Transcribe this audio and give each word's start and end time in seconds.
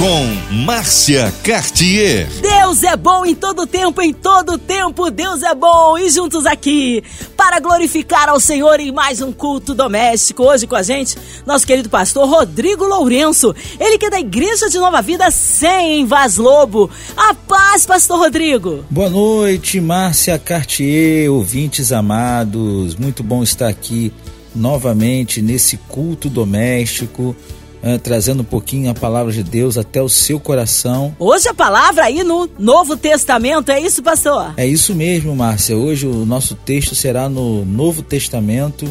com 0.00 0.54
Márcia 0.64 1.30
Cartier. 1.44 2.26
Deus 2.40 2.82
é 2.84 2.96
bom 2.96 3.26
em 3.26 3.34
todo 3.34 3.66
tempo, 3.66 4.00
em 4.00 4.14
todo 4.14 4.56
tempo 4.56 5.10
Deus 5.10 5.42
é 5.42 5.54
bom. 5.54 5.98
E 5.98 6.08
juntos 6.08 6.46
aqui 6.46 7.04
para 7.36 7.60
glorificar 7.60 8.26
ao 8.30 8.40
Senhor 8.40 8.80
em 8.80 8.90
mais 8.90 9.20
um 9.20 9.30
culto 9.30 9.74
doméstico. 9.74 10.44
Hoje 10.44 10.66
com 10.66 10.74
a 10.74 10.82
gente, 10.82 11.18
nosso 11.44 11.66
querido 11.66 11.90
pastor 11.90 12.26
Rodrigo 12.26 12.86
Lourenço. 12.86 13.54
Ele 13.78 13.98
que 13.98 14.06
é 14.06 14.10
da 14.10 14.18
Igreja 14.18 14.70
de 14.70 14.78
Nova 14.78 15.02
Vida 15.02 15.30
100 15.30 16.00
em 16.00 16.06
Vaz 16.06 16.38
Lobo. 16.38 16.90
A 17.14 17.34
paz, 17.34 17.84
pastor 17.84 18.20
Rodrigo. 18.20 18.82
Boa 18.88 19.10
noite, 19.10 19.82
Márcia 19.82 20.38
Cartier, 20.38 21.30
ouvintes 21.30 21.92
amados. 21.92 22.96
Muito 22.96 23.22
bom 23.22 23.42
estar 23.42 23.68
aqui 23.68 24.10
novamente 24.56 25.42
nesse 25.42 25.76
culto 25.76 26.30
doméstico 26.30 27.36
Uh, 27.82 27.98
trazendo 27.98 28.42
um 28.42 28.44
pouquinho 28.44 28.90
a 28.90 28.94
palavra 28.94 29.32
de 29.32 29.42
Deus 29.42 29.78
até 29.78 30.02
o 30.02 30.08
seu 30.08 30.38
coração. 30.38 31.16
Hoje 31.18 31.48
a 31.48 31.54
palavra 31.54 32.04
aí 32.04 32.22
no 32.22 32.48
Novo 32.58 32.94
Testamento, 32.94 33.70
é 33.70 33.80
isso, 33.80 34.02
pastor? 34.02 34.52
É 34.58 34.66
isso 34.66 34.94
mesmo, 34.94 35.34
Márcia. 35.34 35.76
Hoje 35.76 36.06
o 36.06 36.26
nosso 36.26 36.54
texto 36.54 36.94
será 36.94 37.26
no 37.26 37.64
Novo 37.64 38.02
Testamento, 38.02 38.86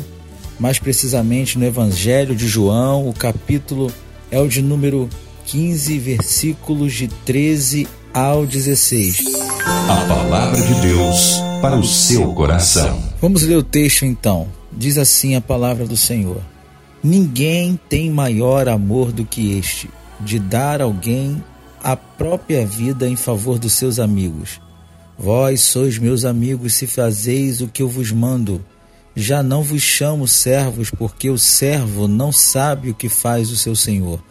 mais 0.60 0.80
precisamente 0.80 1.60
no 1.60 1.66
Evangelho 1.66 2.36
de 2.36 2.48
João, 2.48 3.08
o 3.08 3.14
capítulo 3.14 3.92
é 4.32 4.40
o 4.40 4.48
de 4.48 4.62
número 4.62 5.08
15, 5.46 5.98
versículos 5.98 6.94
de 6.94 7.08
13 7.08 7.88
ao 8.14 8.46
16. 8.46 9.24
A 9.66 10.06
palavra 10.08 10.62
de 10.62 10.74
Deus 10.82 11.40
para 11.62 11.76
o 11.76 11.84
seu 11.84 12.34
coração. 12.34 13.02
Vamos 13.22 13.44
ler 13.44 13.58
o 13.58 13.64
texto 13.64 14.06
então. 14.06 14.48
Diz 14.72 14.98
assim 14.98 15.36
a 15.36 15.42
palavra 15.42 15.86
do 15.86 15.98
Senhor. 15.98 16.42
Ninguém 17.04 17.80
tem 17.88 18.12
maior 18.12 18.68
amor 18.68 19.12
do 19.12 19.24
que 19.26 19.58
este, 19.58 19.90
de 20.20 20.38
dar 20.38 20.82
alguém 20.82 21.42
a 21.82 21.96
própria 21.96 22.66
vida 22.66 23.08
em 23.08 23.16
favor 23.16 23.58
dos 23.58 23.74
seus 23.74 24.00
amigos. 24.00 24.60
Vós 25.18 25.62
sois 25.62 25.98
meus 25.98 26.26
amigos 26.26 26.74
se 26.74 26.88
fazeis 26.88 27.62
o 27.62 27.68
que 27.68 27.82
eu 27.82 27.88
vos 27.88 28.12
mando. 28.12 28.64
Já 29.16 29.42
não 29.42 29.64
vos 29.64 29.82
chamo 29.82 30.28
servos, 30.28 30.90
porque 30.90 31.30
o 31.30 31.38
servo 31.38 32.08
não 32.08 32.32
sabe 32.32 32.90
o 32.90 32.96
que 32.96 33.10
faz 33.10 33.50
o 33.50 33.56
seu 33.56 33.76
senhor. 33.76 34.22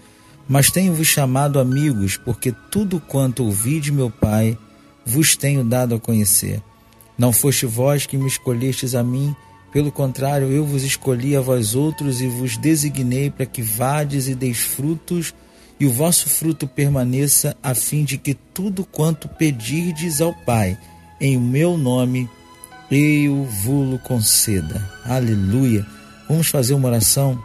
Mas 0.47 0.71
tenho-vos 0.71 1.07
chamado 1.07 1.59
amigos, 1.59 2.17
porque 2.17 2.55
tudo 2.71 3.01
quanto 3.01 3.45
ouvi 3.45 3.81
de 3.81 3.93
meu 3.93 4.11
Pai 4.11 4.57
vos 5.05 5.37
tenho 5.37 5.65
dado 5.65 5.95
a 5.95 6.01
conhecer. 6.01 6.63
Não 7.19 7.33
foste 7.33 7.67
vós 7.67 8.07
que 8.07 8.17
me 8.17 8.27
escolhestes 8.27 8.95
a 8.95 9.03
mim, 9.03 9.35
pelo 9.73 9.93
contrário, 9.93 10.51
eu 10.51 10.65
vos 10.65 10.83
escolhi 10.83 11.37
a 11.37 11.41
vós 11.41 11.75
outros 11.75 12.21
e 12.21 12.27
vos 12.27 12.57
designei 12.57 13.31
para 13.31 13.45
que 13.45 13.61
vades 13.61 14.27
e 14.27 14.35
deis 14.35 14.59
frutos, 14.59 15.35
e 15.79 15.87
o 15.87 15.93
vosso 15.93 16.29
fruto 16.29 16.67
permaneça, 16.67 17.57
a 17.63 17.75
fim 17.75 18.03
de 18.03 18.19
que 18.19 18.35
tudo 18.35 18.85
quanto 18.85 19.29
pedirdes 19.29 20.21
ao 20.21 20.33
Pai, 20.33 20.77
em 21.21 21.39
meu 21.39 21.77
nome, 21.77 22.29
eu 22.91 23.45
vos 23.45 24.01
conceda. 24.03 24.91
Aleluia. 25.05 25.87
Vamos 26.29 26.49
fazer 26.49 26.75
uma 26.75 26.89
oração 26.89 27.43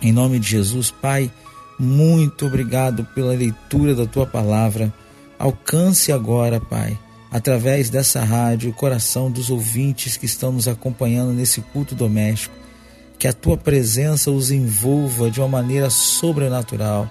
em 0.00 0.12
nome 0.12 0.38
de 0.38 0.48
Jesus, 0.48 0.90
Pai. 0.90 1.30
Muito 1.78 2.46
obrigado 2.46 3.04
pela 3.14 3.34
leitura 3.34 3.94
da 3.94 4.06
tua 4.06 4.26
palavra. 4.26 4.94
Alcance 5.38 6.12
agora, 6.12 6.60
Pai 6.60 6.96
através 7.34 7.90
dessa 7.90 8.22
rádio, 8.22 8.70
o 8.70 8.72
coração 8.72 9.28
dos 9.28 9.50
ouvintes 9.50 10.16
que 10.16 10.24
estão 10.24 10.52
nos 10.52 10.68
acompanhando 10.68 11.32
nesse 11.32 11.60
culto 11.60 11.92
doméstico. 11.92 12.54
Que 13.18 13.26
a 13.26 13.32
tua 13.32 13.56
presença 13.56 14.30
os 14.30 14.52
envolva 14.52 15.28
de 15.28 15.40
uma 15.40 15.48
maneira 15.48 15.90
sobrenatural. 15.90 17.10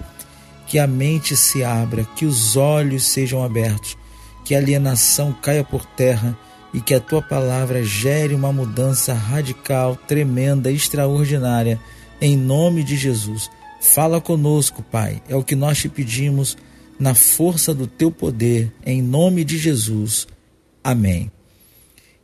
Que 0.66 0.80
a 0.80 0.88
mente 0.88 1.36
se 1.36 1.62
abra, 1.62 2.06
que 2.16 2.26
os 2.26 2.56
olhos 2.56 3.04
sejam 3.04 3.44
abertos, 3.44 3.98
que 4.46 4.56
a 4.56 4.60
alienação 4.60 5.34
caia 5.34 5.62
por 5.62 5.86
terra 5.86 6.38
e 6.74 6.80
que 6.80 6.94
a 6.94 7.02
tua 7.02 7.22
palavra 7.22 7.84
gere 7.84 8.34
uma 8.34 8.54
mudança 8.54 9.14
radical, 9.14 9.98
tremenda, 10.08 10.72
extraordinária, 10.72 11.78
em 12.22 12.38
nome 12.38 12.82
de 12.82 12.96
Jesus. 12.96 13.52
Fala 13.82 14.22
conosco, 14.22 14.82
Pai, 14.84 15.22
é 15.28 15.36
o 15.36 15.44
que 15.44 15.54
nós 15.54 15.80
te 15.80 15.90
pedimos 15.90 16.56
na 17.04 17.14
força 17.14 17.74
do 17.74 17.86
teu 17.86 18.10
poder, 18.10 18.72
em 18.86 19.02
nome 19.02 19.44
de 19.44 19.58
Jesus. 19.58 20.26
Amém. 20.82 21.30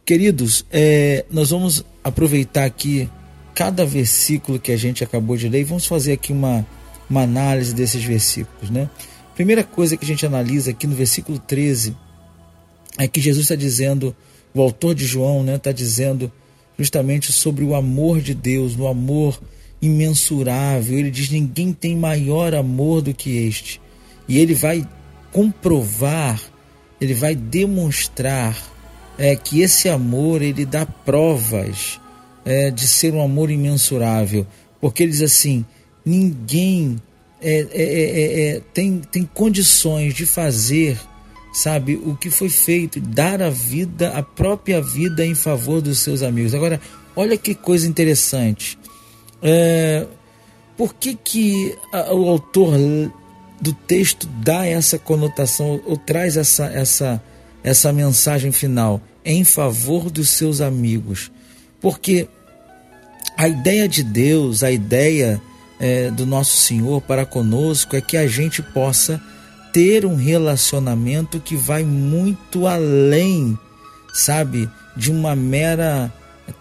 Queridos, 0.06 0.66
é, 0.72 1.26
nós 1.30 1.50
vamos 1.50 1.84
aproveitar 2.02 2.64
aqui 2.64 3.10
cada 3.54 3.86
versículo 3.86 4.58
que 4.58 4.72
a 4.72 4.78
gente 4.78 5.04
acabou 5.04 5.36
de 5.36 5.50
ler 5.50 5.60
e 5.60 5.64
vamos 5.66 5.86
fazer 5.86 6.14
aqui 6.14 6.32
uma, 6.32 6.66
uma 7.10 7.24
análise 7.24 7.76
desses 7.76 8.02
versículos. 8.02 8.70
Né? 8.70 8.90
Primeira 9.36 9.66
coisa 9.66 9.98
que 9.98 10.06
a 10.06 10.08
gente 10.08 10.26
analisa 10.26 10.72
aqui 10.72 10.88
no 10.88 10.96
versículo 10.96 11.38
13 11.40 11.94
é 12.98 13.06
que 13.06 13.20
Jesus 13.20 13.48
está 13.48 13.56
dizendo, 13.56 14.16
o 14.54 14.62
autor 14.62 14.96
de 14.96 15.06
João 15.06 15.42
está 15.54 15.72
né, 15.72 15.74
dizendo 15.76 16.32
justamente 16.78 17.34
sobre 17.34 17.66
o 17.66 17.76
amor 17.76 18.22
de 18.22 18.34
Deus, 18.34 18.78
no 18.78 18.88
amor 18.88 19.38
imensurável. 19.82 20.98
Ele 20.98 21.12
diz: 21.12 21.30
ninguém 21.30 21.74
tem 21.74 21.98
maior 21.98 22.56
amor 22.56 23.02
do 23.02 23.14
que 23.14 23.30
este 23.46 23.82
e 24.30 24.38
ele 24.38 24.54
vai 24.54 24.88
comprovar, 25.34 26.40
ele 27.02 27.16
vai 27.16 27.36
demonstrar 27.36 28.56
é, 29.18 29.36
que 29.36 29.62
esse 29.62 29.90
amor 29.90 30.42
ele 30.44 30.66
dá 30.66 30.86
provas 30.86 32.00
é, 32.46 32.70
de 32.70 32.88
ser 32.88 33.14
um 33.14 33.22
amor 33.22 33.50
imensurável, 33.50 34.46
porque 34.80 35.04
ele 35.04 35.12
diz 35.12 35.24
assim: 35.24 35.66
ninguém 36.06 37.02
é, 37.42 37.60
é, 37.60 37.84
é, 37.84 38.42
é, 38.58 38.62
tem, 38.74 39.00
tem 39.00 39.24
condições 39.26 40.14
de 40.14 40.28
fazer, 40.28 41.00
sabe, 41.52 41.96
o 41.96 42.16
que 42.16 42.30
foi 42.30 42.50
feito, 42.50 43.02
dar 43.02 43.42
a 43.42 43.50
vida, 43.50 44.10
a 44.10 44.22
própria 44.22 44.80
vida 44.80 45.26
em 45.26 45.36
favor 45.36 45.82
dos 45.82 46.00
seus 46.00 46.22
amigos. 46.22 46.54
Agora, 46.54 46.80
olha 47.16 47.36
que 47.36 47.56
coisa 47.56 47.88
interessante. 47.88 48.78
por 50.78 50.94
que, 50.94 51.16
que 51.16 51.76
o 52.12 52.30
autor 52.30 52.74
do 53.62 53.74
texto 53.74 54.28
dá 54.42 54.66
essa 54.66 54.98
conotação 54.98 55.82
ou 55.86 55.98
traz 55.98 56.38
essa, 56.38 56.66
essa, 56.66 57.22
essa 57.64 57.92
mensagem 57.92 58.52
final 58.52 59.02
em 59.24 59.44
favor 59.44 60.10
dos 60.10 60.30
seus 60.30 60.62
amigos. 60.62 61.32
Porque 61.82 62.28
a 63.38 63.48
ideia 63.48 63.88
de 63.88 64.04
Deus, 64.04 64.64
a 64.64 64.72
ideia 64.72 65.42
é, 65.80 66.10
do 66.12 66.26
nosso 66.26 66.58
Senhor 66.58 67.02
para 67.02 67.26
conosco 67.26 67.96
é 67.96 68.02
que 68.02 68.18
a 68.18 68.28
gente 68.28 68.62
possa 68.62 69.22
ter 69.72 70.06
um 70.06 70.16
relacionamento 70.16 71.40
que 71.40 71.56
vai 71.56 71.84
muito 71.84 72.66
além, 72.66 73.58
sabe, 74.14 74.70
de 74.96 75.12
uma 75.12 75.36
mera 75.36 76.12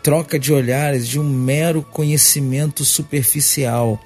troca 0.02 0.38
de 0.38 0.52
olhares, 0.52 1.08
de 1.08 1.18
um 1.18 1.24
mero 1.24 1.82
conhecimento 1.82 2.84
superficial 2.84 3.98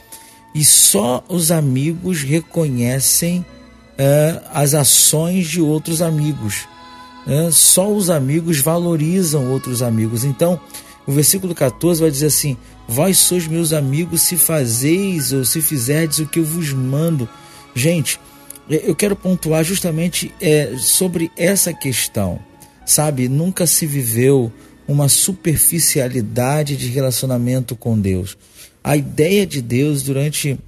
e 0.54 0.64
só 0.64 1.24
os 1.28 1.50
amigos 1.50 2.22
reconhecem 2.22 3.44
é, 3.96 4.40
as 4.52 4.74
ações 4.74 5.46
de 5.46 5.60
outros 5.60 6.02
amigos. 6.02 6.68
É, 7.26 7.50
só 7.50 7.90
os 7.90 8.10
amigos 8.10 8.58
valorizam 8.58 9.50
outros 9.50 9.82
amigos. 9.82 10.24
Então, 10.24 10.60
o 11.06 11.12
versículo 11.12 11.54
14 11.54 12.00
vai 12.00 12.10
dizer 12.10 12.26
assim: 12.26 12.56
Vós 12.86 13.18
sois 13.18 13.46
meus 13.46 13.72
amigos 13.72 14.22
se 14.22 14.36
fazeis 14.36 15.32
ou 15.32 15.44
se 15.44 15.62
fizerdes 15.62 16.18
o 16.18 16.26
que 16.26 16.40
eu 16.40 16.44
vos 16.44 16.72
mando. 16.72 17.28
Gente, 17.74 18.20
eu 18.68 18.94
quero 18.94 19.16
pontuar 19.16 19.64
justamente 19.64 20.34
é, 20.40 20.74
sobre 20.76 21.30
essa 21.36 21.72
questão. 21.72 22.38
Sabe, 22.84 23.28
nunca 23.28 23.66
se 23.66 23.86
viveu 23.86 24.52
uma 24.86 25.08
superficialidade 25.08 26.76
de 26.76 26.88
relacionamento 26.88 27.76
com 27.76 27.98
Deus 27.98 28.36
a 28.82 28.96
ideia 28.96 29.46
de 29.46 29.62
Deus 29.62 30.02
durante 30.02 30.58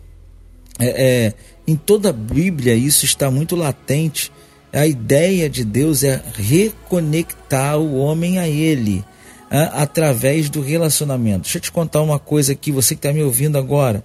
é, 0.79 0.87
é, 0.87 1.35
em 1.67 1.77
toda 1.77 2.11
a 2.11 2.13
Bíblia 2.13 2.75
isso 2.75 3.05
está 3.05 3.31
muito 3.31 3.57
latente. 3.57 4.31
A 4.73 4.87
ideia 4.87 5.49
de 5.49 5.65
Deus 5.65 6.03
é 6.03 6.21
reconectar 6.35 7.79
o 7.79 7.97
homem 7.97 8.39
a 8.39 8.49
Ele 8.49 9.05
é, 9.51 9.71
através 9.73 10.51
do 10.51 10.61
relacionamento. 10.61 11.43
Deixa 11.43 11.59
eu 11.59 11.63
te 11.63 11.73
contar 11.73 12.03
uma 12.03 12.19
coisa 12.19 12.53
aqui, 12.53 12.73
você 12.73 12.95
que 12.95 12.99
está 12.99 13.13
me 13.13 13.23
ouvindo 13.23 13.57
agora. 13.57 14.05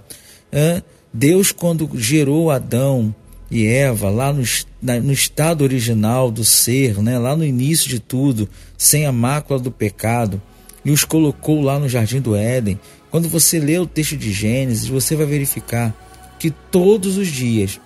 É, 0.52 0.84
Deus, 1.12 1.52
quando 1.52 1.90
gerou 1.96 2.52
Adão 2.52 3.14
e 3.50 3.66
Eva 3.66 4.10
lá 4.10 4.32
no, 4.32 4.44
na, 4.80 5.00
no 5.00 5.12
estado 5.12 5.64
original 5.64 6.30
do 6.30 6.44
ser, 6.44 7.02
né, 7.02 7.18
lá 7.18 7.36
no 7.36 7.44
início 7.44 7.90
de 7.90 8.00
tudo, 8.00 8.48
sem 8.78 9.08
a 9.08 9.12
mácula 9.12 9.60
do 9.60 9.72
pecado, 9.72 10.40
e 10.86 10.92
os 10.92 11.04
colocou 11.04 11.62
lá 11.62 11.80
no 11.80 11.90
jardim 11.90 12.22
do 12.22 12.36
Éden, 12.36 12.80
quando 13.12 13.28
você 13.28 13.60
lê 13.60 13.78
o 13.80 13.88
texto 13.88 14.16
de 14.16 14.32
Gênesis, 14.32 14.88
você 14.88 15.16
vai 15.16 15.26
verificar 15.26 15.96
que 16.38 16.50
todos 16.50 17.18
os 17.18 17.28
dias, 17.28 17.80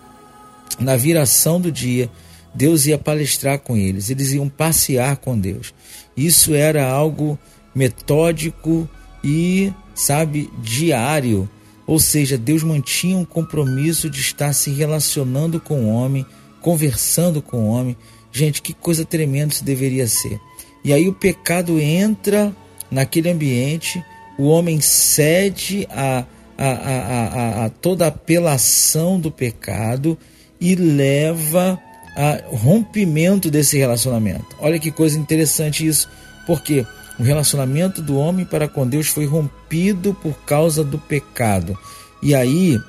na 0.80 0.96
viração 0.96 1.60
do 1.60 1.72
dia, 1.72 2.10
Deus 2.54 2.86
ia 2.86 2.98
palestrar 2.98 3.60
com 3.60 3.76
eles, 3.76 4.10
eles 4.10 4.32
iam 4.32 4.48
passear 4.48 5.18
com 5.18 5.38
Deus. 5.38 5.74
Isso 6.16 6.54
era 6.54 6.88
algo 6.88 7.38
metódico 7.74 8.88
e, 9.24 9.74
sabe, 9.96 10.50
diário. 10.62 11.50
Ou 11.88 12.00
seja, 12.00 12.38
Deus 12.38 12.64
mantinha 12.64 13.18
um 13.18 13.26
compromisso 13.26 14.10
de 14.10 14.20
estar 14.20 14.54
se 14.54 14.70
relacionando 14.72 15.60
com 15.60 15.86
o 15.86 15.90
homem, 15.90 16.26
conversando 16.62 17.42
com 17.42 17.58
o 17.58 17.68
homem. 17.68 17.98
Gente, 18.32 18.62
que 18.62 18.74
coisa 18.74 19.04
tremenda 19.04 19.54
isso 19.54 19.64
deveria 19.64 20.08
ser. 20.08 20.40
E 20.84 20.94
aí 20.94 21.08
o 21.08 21.14
pecado 21.14 21.80
entra 21.80 22.56
naquele 22.92 23.30
ambiente, 23.30 24.04
o 24.38 24.48
homem 24.48 24.82
cede 24.82 25.88
a, 25.92 26.26
a, 26.58 26.68
a, 26.68 27.66
a, 27.66 27.70
toda 27.70 28.08
apelação 28.08 29.20
do 29.20 29.32
pecado 29.32 30.18
e 30.60 30.76
leva 30.76 31.80
a 32.16 32.42
rompimento 32.56 33.50
desse 33.50 33.78
relacionamento. 33.78 34.56
Olha 34.60 34.80
que 34.80 34.92
coisa 34.92 35.18
interessante 35.18 35.86
isso, 35.86 36.08
porque 36.46 36.86
o 37.20 37.24
relacionamento 37.24 38.02
do 38.02 38.18
homem 38.18 38.46
para 38.46 38.68
com 38.68 38.88
Deus 38.88 39.08
foi 39.08 39.26
rompido 39.26 40.14
por 40.16 40.34
causa 40.46 40.84
do 40.84 40.98
pecado. 40.98 41.78
E 42.22 42.34
aí, 42.34 42.80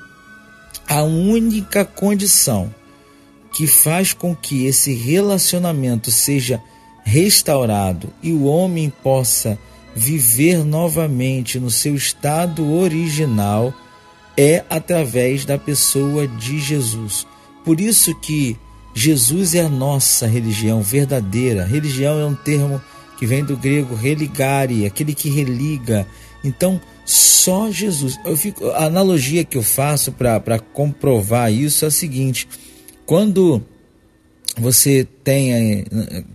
a 0.87 1.03
única 1.03 1.85
condição 1.85 2.73
que 3.53 3.67
faz 3.67 4.13
com 4.13 4.35
que 4.35 4.67
esse 4.67 4.95
relacionamento 4.95 6.11
seja 6.11 6.61
restaurado 7.05 8.09
e 8.23 8.33
o 8.33 8.45
homem 8.45 8.93
possa 9.03 9.59
viver 9.95 10.65
novamente 10.65 11.59
no 11.59 11.71
seu 11.71 11.95
estado 11.95 12.73
original 12.73 13.73
é 14.37 14.65
através 14.69 15.45
da 15.45 15.57
pessoa 15.57 16.27
de 16.27 16.59
Jesus. 16.59 17.27
Por 17.65 17.81
isso 17.81 18.15
que 18.15 18.57
Jesus 18.93 19.55
é 19.55 19.63
a 19.63 19.69
nossa 19.69 20.27
religião 20.27 20.83
verdadeira. 20.83 21.65
Religião 21.65 22.19
é 22.19 22.25
um 22.25 22.35
termo 22.35 22.81
que 23.17 23.27
vem 23.27 23.45
do 23.45 23.57
grego 23.57 23.95
religare, 23.95 24.87
aquele 24.87 25.15
que 25.15 25.31
religa. 25.31 26.07
Então, 26.43 26.81
só 27.05 27.71
Jesus. 27.71 28.19
Eu 28.25 28.37
fico, 28.37 28.69
a 28.71 28.85
analogia 28.87 29.45
que 29.45 29.57
eu 29.57 29.63
faço 29.63 30.13
para 30.13 30.59
comprovar 30.59 31.53
isso 31.53 31.85
é 31.85 31.89
a 31.89 31.91
seguinte: 31.91 32.49
quando 33.07 33.63
você 34.57 35.07
tem, 35.23 35.85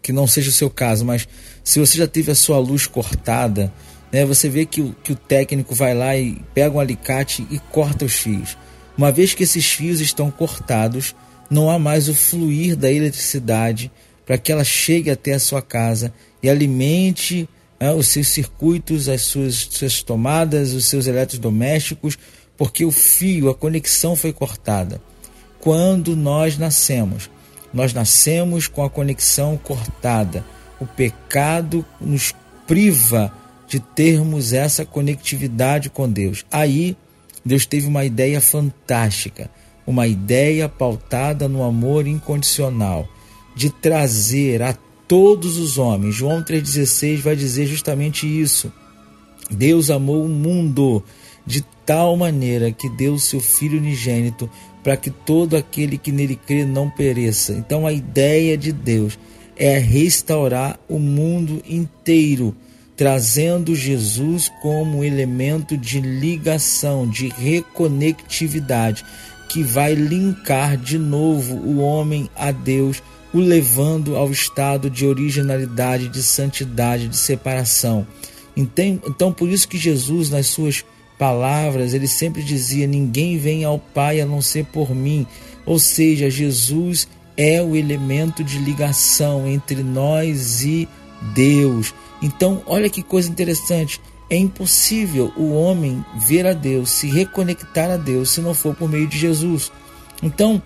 que 0.01 0.11
não 0.11 0.27
seja 0.27 0.49
o 0.49 0.53
seu 0.53 0.69
caso, 0.69 1.05
mas 1.05 1.27
se 1.63 1.79
você 1.79 1.97
já 1.97 2.07
teve 2.07 2.31
a 2.31 2.35
sua 2.35 2.57
luz 2.57 2.85
cortada, 2.85 3.71
né, 4.11 4.25
você 4.25 4.49
vê 4.49 4.65
que 4.65 4.81
o, 4.81 4.95
que 5.03 5.11
o 5.11 5.15
técnico 5.15 5.73
vai 5.73 5.93
lá 5.93 6.17
e 6.17 6.41
pega 6.53 6.75
um 6.75 6.79
alicate 6.79 7.47
e 7.49 7.59
corta 7.71 8.05
os 8.05 8.13
fios. 8.13 8.57
Uma 8.97 9.11
vez 9.11 9.33
que 9.33 9.43
esses 9.43 9.65
fios 9.65 10.01
estão 10.01 10.29
cortados, 10.29 11.15
não 11.49 11.69
há 11.69 11.79
mais 11.79 12.09
o 12.09 12.13
fluir 12.13 12.75
da 12.75 12.91
eletricidade 12.91 13.91
para 14.25 14.37
que 14.37 14.51
ela 14.51 14.63
chegue 14.63 15.09
até 15.09 15.33
a 15.33 15.39
sua 15.39 15.61
casa 15.61 16.13
e 16.43 16.49
alimente 16.49 17.47
né, 17.79 17.91
os 17.93 18.09
seus 18.09 18.27
circuitos, 18.27 19.07
as 19.07 19.21
suas, 19.21 19.55
suas 19.71 20.03
tomadas, 20.03 20.73
os 20.73 20.85
seus 20.85 21.07
eletrodomésticos, 21.07 22.17
porque 22.57 22.83
o 22.83 22.91
fio, 22.91 23.49
a 23.49 23.55
conexão 23.55 24.15
foi 24.15 24.33
cortada. 24.33 25.01
Quando 25.59 26.15
nós 26.15 26.57
nascemos, 26.57 27.29
nós 27.73 27.93
nascemos 27.93 28.67
com 28.67 28.83
a 28.83 28.89
conexão 28.89 29.57
cortada. 29.57 30.45
O 30.79 30.85
pecado 30.85 31.85
nos 31.99 32.33
priva 32.65 33.31
de 33.67 33.79
termos 33.79 34.53
essa 34.53 34.85
conectividade 34.85 35.89
com 35.89 36.09
Deus. 36.09 36.45
Aí, 36.51 36.97
Deus 37.45 37.65
teve 37.65 37.87
uma 37.87 38.05
ideia 38.05 38.41
fantástica 38.41 39.49
uma 39.89 40.05
ideia 40.05 40.69
pautada 40.69 41.49
no 41.49 41.63
amor 41.63 42.05
incondicional, 42.05 43.09
de 43.55 43.71
trazer 43.71 44.61
a 44.61 44.77
todos 45.07 45.57
os 45.57 45.79
homens. 45.79 46.13
João 46.13 46.43
3,16 46.43 47.21
vai 47.21 47.35
dizer 47.35 47.65
justamente 47.65 48.27
isso. 48.27 48.71
Deus 49.49 49.89
amou 49.89 50.23
o 50.23 50.29
mundo 50.29 51.03
de 51.43 51.65
tal 51.89 52.15
maneira 52.15 52.71
que 52.71 52.87
deu 52.87 53.15
o 53.15 53.19
seu 53.19 53.39
Filho 53.39 53.79
unigênito 53.79 54.47
para 54.83 54.95
que 54.95 55.09
todo 55.09 55.57
aquele 55.57 55.97
que 55.97 56.11
nele 56.11 56.35
crê 56.35 56.63
não 56.63 56.87
pereça. 56.87 57.53
Então 57.53 57.87
a 57.87 57.91
ideia 57.91 58.55
de 58.55 58.71
Deus 58.71 59.17
é 59.57 59.79
restaurar 59.79 60.79
o 60.87 60.99
mundo 60.99 61.63
inteiro, 61.67 62.55
trazendo 62.95 63.73
Jesus 63.73 64.51
como 64.61 65.03
elemento 65.03 65.75
de 65.75 65.99
ligação, 65.99 67.09
de 67.09 67.27
reconectividade 67.29 69.03
que 69.49 69.63
vai 69.63 69.95
linkar 69.95 70.77
de 70.77 70.99
novo 70.99 71.55
o 71.55 71.79
homem 71.79 72.29
a 72.35 72.51
Deus, 72.51 73.01
o 73.33 73.39
levando 73.39 74.15
ao 74.15 74.29
estado 74.29 74.91
de 74.91 75.07
originalidade, 75.07 76.07
de 76.07 76.21
santidade, 76.21 77.07
de 77.07 77.17
separação. 77.17 78.05
Então, 78.55 79.01
então 79.07 79.33
por 79.33 79.49
isso 79.49 79.67
que 79.67 79.79
Jesus, 79.79 80.29
nas 80.29 80.45
suas 80.45 80.85
palavras, 81.19 81.93
ele 81.93 82.07
sempre 82.07 82.41
dizia: 82.41 82.87
Ninguém 82.87 83.37
vem 83.37 83.63
ao 83.65 83.77
Pai 83.77 84.21
a 84.21 84.25
não 84.25 84.41
ser 84.41 84.65
por 84.65 84.95
mim. 84.95 85.27
Ou 85.65 85.77
seja, 85.77 86.31
Jesus 86.31 87.07
é 87.37 87.61
o 87.61 87.75
elemento 87.75 88.43
de 88.43 88.57
ligação 88.57 89.47
entre 89.47 89.83
nós 89.83 90.63
e 90.63 90.87
Deus. 91.35 91.93
Então, 92.21 92.63
olha 92.65 92.89
que 92.89 93.03
coisa 93.03 93.29
interessante. 93.29 94.01
É 94.31 94.37
impossível 94.37 95.33
o 95.35 95.53
homem 95.53 96.03
ver 96.27 96.45
a 96.45 96.53
Deus, 96.53 96.89
se 96.89 97.07
reconectar 97.07 97.89
a 97.89 97.97
Deus, 97.97 98.29
se 98.29 98.41
não 98.41 98.53
for 98.53 98.75
por 98.75 98.89
meio 98.89 99.07
de 99.07 99.17
Jesus. 99.17 99.71
Então, 100.21 100.61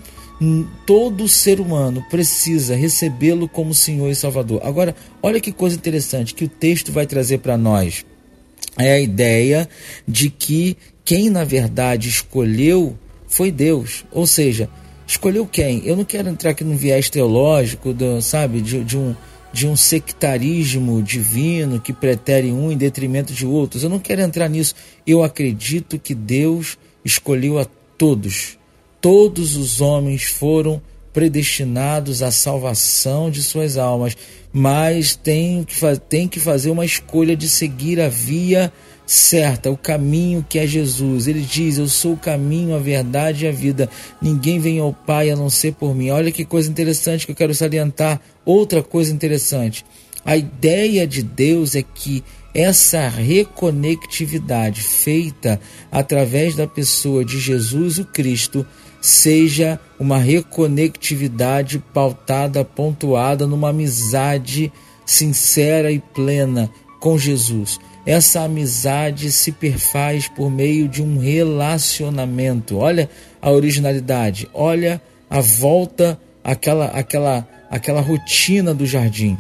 todo 0.85 1.27
ser 1.27 1.59
humano 1.61 2.03
precisa 2.09 2.75
recebê-lo 2.75 3.47
como 3.47 3.73
Senhor 3.73 4.09
e 4.09 4.15
Salvador. 4.15 4.61
Agora, 4.63 4.95
olha 5.21 5.39
que 5.39 5.51
coisa 5.51 5.75
interessante 5.75 6.33
que 6.33 6.43
o 6.43 6.49
texto 6.49 6.91
vai 6.91 7.05
trazer 7.05 7.37
para 7.39 7.57
nós. 7.57 8.05
É 8.77 8.93
a 8.93 8.99
ideia 8.99 9.69
de 10.07 10.29
que 10.29 10.77
quem 11.05 11.29
na 11.29 11.43
verdade 11.43 12.09
escolheu 12.09 12.97
foi 13.27 13.51
Deus. 13.51 14.05
Ou 14.11 14.25
seja, 14.25 14.69
escolheu 15.05 15.45
quem? 15.45 15.81
Eu 15.85 15.95
não 15.95 16.05
quero 16.05 16.29
entrar 16.29 16.51
aqui 16.51 16.63
num 16.63 16.77
viés 16.77 17.09
teológico, 17.09 17.93
do, 17.93 18.21
sabe, 18.21 18.61
de, 18.61 18.83
de 18.83 18.97
um 18.97 19.15
de 19.53 19.67
um 19.67 19.75
sectarismo 19.75 21.01
divino 21.03 21.79
que 21.79 21.93
pretere 21.93 22.51
um 22.51 22.71
em 22.71 22.75
detrimento 22.75 23.31
de 23.31 23.45
outros. 23.45 23.83
Eu 23.83 23.89
não 23.89 23.99
quero 23.99 24.21
entrar 24.21 24.49
nisso. 24.49 24.73
Eu 25.05 25.23
acredito 25.23 25.99
que 25.99 26.15
Deus 26.15 26.75
escolheu 27.05 27.59
a 27.59 27.67
todos. 27.95 28.57
Todos 28.99 29.55
os 29.55 29.79
homens 29.79 30.23
foram 30.23 30.81
predestinados 31.13 32.23
à 32.23 32.31
salvação 32.31 33.29
de 33.29 33.43
suas 33.43 33.77
almas, 33.77 34.17
mas 34.53 35.15
tem 35.15 35.63
que, 35.63 35.75
tem 36.07 36.27
que 36.27 36.39
fazer 36.39 36.69
uma 36.69 36.85
escolha 36.85 37.35
de 37.35 37.49
seguir 37.49 37.99
a 37.99 38.07
via 38.07 38.71
certa, 39.05 39.69
o 39.69 39.77
caminho 39.77 40.45
que 40.47 40.59
é 40.59 40.67
Jesus. 40.67 41.27
Ele 41.27 41.41
diz: 41.41 41.77
Eu 41.77 41.87
sou 41.87 42.13
o 42.13 42.17
caminho, 42.17 42.75
a 42.75 42.79
verdade 42.79 43.45
e 43.45 43.47
a 43.47 43.51
vida. 43.51 43.89
Ninguém 44.21 44.59
vem 44.59 44.79
ao 44.79 44.93
Pai 44.93 45.31
a 45.31 45.35
não 45.35 45.49
ser 45.49 45.73
por 45.73 45.95
mim. 45.95 46.11
Olha 46.11 46.31
que 46.31 46.45
coisa 46.45 46.69
interessante 46.69 47.25
que 47.25 47.31
eu 47.31 47.35
quero 47.35 47.53
salientar. 47.55 48.21
Outra 48.45 48.83
coisa 48.83 49.11
interessante. 49.11 49.83
A 50.25 50.37
ideia 50.37 51.05
de 51.05 51.21
Deus 51.21 51.75
é 51.75 51.81
que 51.81 52.23
essa 52.53 53.07
reconectividade 53.07 54.81
feita 54.81 55.59
através 55.91 56.55
da 56.55 56.67
pessoa 56.67 57.25
de 57.25 57.39
Jesus 57.39 57.97
o 57.97 58.05
Cristo 58.05 58.65
seja 59.01 59.79
uma 59.99 60.17
reconectividade 60.17 61.83
pautada, 61.93 62.63
pontuada 62.63 63.45
numa 63.47 63.69
amizade 63.69 64.71
sincera 65.05 65.91
e 65.91 65.99
plena 65.99 66.69
com 66.99 67.17
Jesus. 67.17 67.79
Essa 68.05 68.41
amizade 68.43 69.31
se 69.31 69.51
perfaz 69.51 70.27
por 70.27 70.49
meio 70.49 70.87
de 70.87 71.01
um 71.01 71.17
relacionamento. 71.17 72.77
Olha 72.77 73.09
a 73.41 73.51
originalidade, 73.51 74.47
olha 74.53 75.01
a 75.29 75.41
volta 75.41 76.19
àquela, 76.43 76.85
àquela, 76.87 77.47
àquela 77.69 77.99
rotina 77.99 78.73
do 78.73 78.85
jardim. 78.85 79.37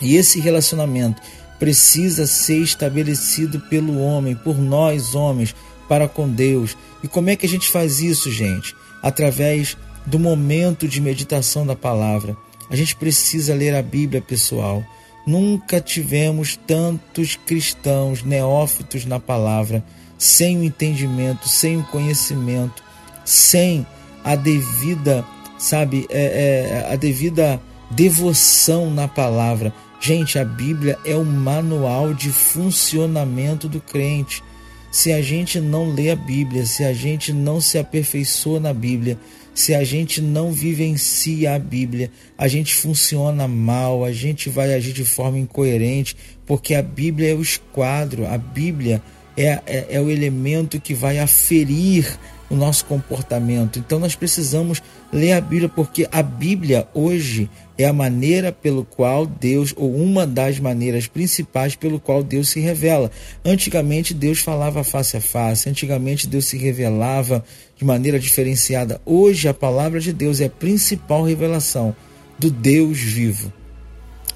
E 0.00 0.16
esse 0.16 0.40
relacionamento 0.40 1.20
precisa 1.58 2.26
ser 2.26 2.58
estabelecido 2.58 3.60
pelo 3.60 4.00
homem, 4.00 4.34
por 4.36 4.56
nós 4.58 5.14
homens, 5.14 5.54
para 5.88 6.08
com 6.08 6.28
Deus. 6.28 6.76
E 7.02 7.08
como 7.08 7.30
é 7.30 7.36
que 7.36 7.46
a 7.46 7.48
gente 7.48 7.68
faz 7.68 8.00
isso, 8.00 8.30
gente? 8.30 8.74
Através 9.02 9.76
do 10.06 10.18
momento 10.18 10.88
de 10.88 11.00
meditação 11.00 11.66
da 11.66 11.76
palavra. 11.76 12.36
A 12.70 12.76
gente 12.76 12.96
precisa 12.96 13.54
ler 13.54 13.74
a 13.74 13.82
Bíblia 13.82 14.20
pessoal. 14.20 14.82
Nunca 15.26 15.80
tivemos 15.80 16.58
tantos 16.66 17.36
cristãos 17.36 18.22
neófitos 18.22 19.04
na 19.04 19.20
palavra, 19.20 19.84
sem 20.16 20.58
o 20.58 20.64
entendimento, 20.64 21.48
sem 21.48 21.76
o 21.76 21.84
conhecimento, 21.84 22.82
sem 23.24 23.86
a 24.24 24.34
devida, 24.34 25.24
sabe, 25.58 26.06
é, 26.10 26.86
é, 26.88 26.92
a 26.92 26.96
devida 26.96 27.60
devoção 27.90 28.90
na 28.90 29.06
palavra. 29.06 29.72
Gente, 30.00 30.38
a 30.38 30.44
Bíblia 30.44 30.98
é 31.04 31.16
o 31.16 31.24
manual 31.24 32.14
de 32.14 32.30
funcionamento 32.30 33.68
do 33.68 33.80
crente. 33.80 34.42
Se 34.90 35.12
a 35.12 35.20
gente 35.20 35.60
não 35.60 35.92
lê 35.92 36.10
a 36.10 36.16
Bíblia, 36.16 36.64
se 36.64 36.84
a 36.84 36.92
gente 36.92 37.32
não 37.32 37.60
se 37.60 37.78
aperfeiçoa 37.78 38.60
na 38.60 38.72
Bíblia, 38.72 39.18
se 39.54 39.74
a 39.74 39.82
gente 39.82 40.22
não 40.22 40.52
vivencia 40.52 41.54
a 41.54 41.58
Bíblia, 41.58 42.12
a 42.38 42.46
gente 42.46 42.74
funciona 42.74 43.48
mal, 43.48 44.04
a 44.04 44.12
gente 44.12 44.48
vai 44.48 44.72
agir 44.72 44.92
de 44.92 45.04
forma 45.04 45.36
incoerente, 45.36 46.16
porque 46.46 46.74
a 46.76 46.82
Bíblia 46.82 47.32
é 47.32 47.34
o 47.34 47.42
esquadro, 47.42 48.24
a 48.24 48.38
Bíblia 48.38 49.02
é, 49.36 49.60
é, 49.66 49.86
é 49.90 50.00
o 50.00 50.08
elemento 50.08 50.80
que 50.80 50.94
vai 50.94 51.18
aferir 51.18 52.18
o 52.48 52.54
nosso 52.54 52.84
comportamento. 52.84 53.78
Então 53.78 53.98
nós 53.98 54.14
precisamos 54.14 54.80
ler 55.12 55.32
a 55.32 55.40
Bíblia, 55.40 55.68
porque 55.68 56.08
a 56.10 56.22
Bíblia 56.22 56.86
hoje 56.94 57.50
é 57.78 57.84
a 57.84 57.92
maneira 57.92 58.50
pelo 58.50 58.84
qual 58.84 59.24
Deus, 59.24 59.72
ou 59.76 59.94
uma 59.94 60.26
das 60.26 60.58
maneiras 60.58 61.06
principais 61.06 61.76
pelo 61.76 62.00
qual 62.00 62.24
Deus 62.24 62.48
se 62.48 62.58
revela. 62.58 63.08
Antigamente 63.44 64.12
Deus 64.12 64.40
falava 64.40 64.82
face 64.82 65.16
a 65.16 65.20
face, 65.20 65.68
antigamente 65.68 66.26
Deus 66.26 66.46
se 66.46 66.58
revelava 66.58 67.44
de 67.76 67.84
maneira 67.84 68.18
diferenciada. 68.18 69.00
Hoje 69.06 69.46
a 69.46 69.54
palavra 69.54 70.00
de 70.00 70.12
Deus 70.12 70.40
é 70.40 70.46
a 70.46 70.50
principal 70.50 71.22
revelação 71.22 71.94
do 72.36 72.50
Deus 72.50 72.98
vivo. 72.98 73.52